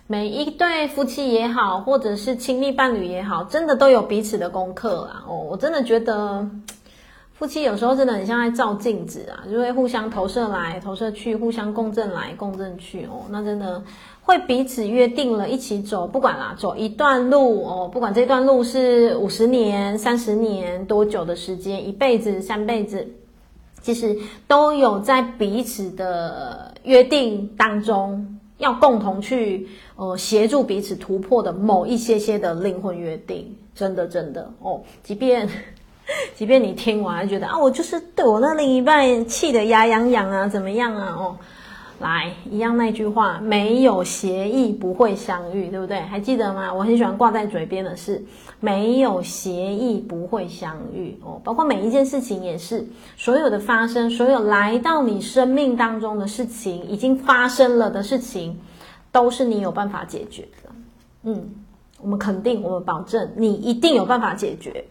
[0.07, 5.37] 每一对夫妻也好，或者是亲密伴侣也好，真的都有彼此的功课啦哦。
[5.37, 6.49] 我真的觉得
[7.35, 13.27] 夫妻有时候真的很像在照镜子啊，就会互相投射来投射去，互相共振来共振去哦。
[13.31, 13.83] 那真的。
[14.27, 23.07] 会彼此约定了一起走，不管啦，走一段路哦，不管这段路是五十年、三十年多久的时间，一辈子、三辈子，
[23.83, 24.17] 其实
[24.49, 35.47] 都有在彼此的约定当中，要共同去呃协助彼此突破的某一些些的灵魂约定，真的真的哦，即便
[36.35, 41.37] 即便你听完觉得啊，我就是对我那另一半气得牙痒痒啊，怎么样啊，哦。
[42.01, 46.01] 来，一样那句话，没有协议不会相遇，对不对？
[46.01, 46.75] 还记得吗？
[46.75, 48.23] 我很喜欢挂在嘴边的是，
[48.59, 51.41] 没有协议不会相遇哦。
[51.45, 52.85] 包括每一件事情也是，
[53.17, 58.59] 所有的发生，所有来到你生命当中的事情，已经发生了的事情，
[59.13, 60.71] 都是你有办法解决的。
[61.23, 61.49] 嗯，
[62.03, 64.85] 我们肯定，我们保证，你一定有办法解决。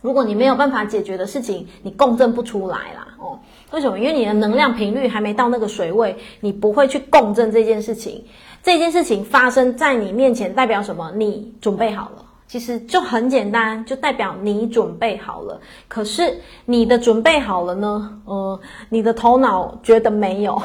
[0.00, 3.08] 如果你没有办法解决的事情，你共振不出来啦。
[3.18, 3.38] 哦。
[3.70, 3.98] 为什么？
[3.98, 8.24] 因为你的能量频率还没到那个水位，你不会去共振这件事情。
[8.62, 11.12] 这件事情发生在你面前，代表什么？
[11.14, 12.24] 你准备好了。
[12.46, 15.60] 其实就很简单，就代表你准备好了。
[15.86, 18.20] 可是你的准备好了呢？
[18.24, 20.62] 呃，你的头脑觉得没有，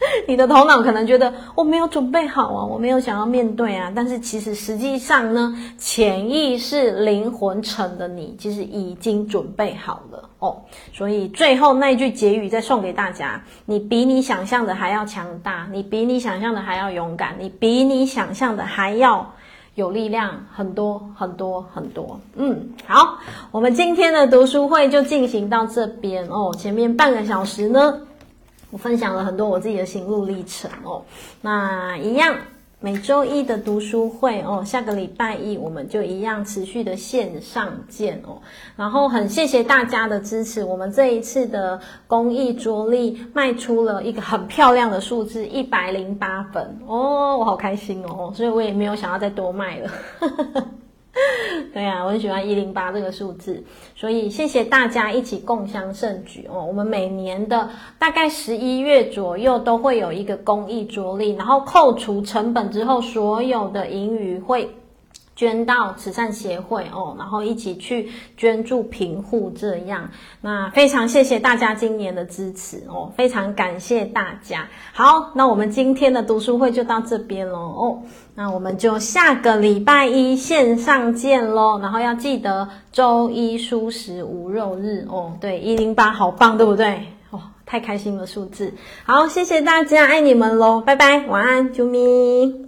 [0.28, 10.56] 你的头脑可能觉得我没有准备好啊，我没有想要面对啊，但是其实实际上呢，潜意识灵魂层的你其实已经准备好了哦。
[10.92, 19.32] 所以最后那一句结语再送给大家：你比你想象的还要强大，你比你想象的还要勇敢，你比你想象的还要
[19.74, 22.20] 有力量，很多很多很多。
[22.36, 23.18] 嗯，好，
[23.50, 26.54] 我们今天的读书会就进行到这边哦。
[26.56, 28.02] 前面半个小时呢。
[28.70, 31.02] 我分享了很多我自己的心路历程哦，
[31.40, 32.36] 那一样
[32.80, 38.38] 每周一的读书会哦，下个礼拜一我们就一样持续的线上见哦，
[38.76, 49.90] 然后很谢谢大家的支持，我们这一次的公益着力卖出了一个很漂亮的数字一百零八本哦，我好开心哦，所以我也没有想要再多卖了。
[51.74, 53.64] 对呀、啊，我很喜欢一零八这个数字，
[53.96, 56.64] 所以谢谢大家一起共襄盛举哦。
[56.64, 64.70] 我们每年的大概十一月左右都会有一个公益着力，然后扣除成本之后，所有的盈余会
[65.34, 70.10] 捐到慈善协会哦，然后一起去捐助贫户这样。
[70.40, 74.68] 那非常谢谢大家今年的支持哦，非常感谢大家。
[74.92, 78.02] 好，那我们今天的读书会就到这边喽哦。
[78.40, 85.32] 那我们就下个礼拜一线上见喽，然后要记得周一蔬食无肉日哦。
[85.40, 87.02] 对，一零八好棒，对不对？
[87.30, 88.72] 哦，太开心了数字。
[89.04, 92.67] 好，谢谢大家，爱你们喽，拜拜，晚安，啾咪。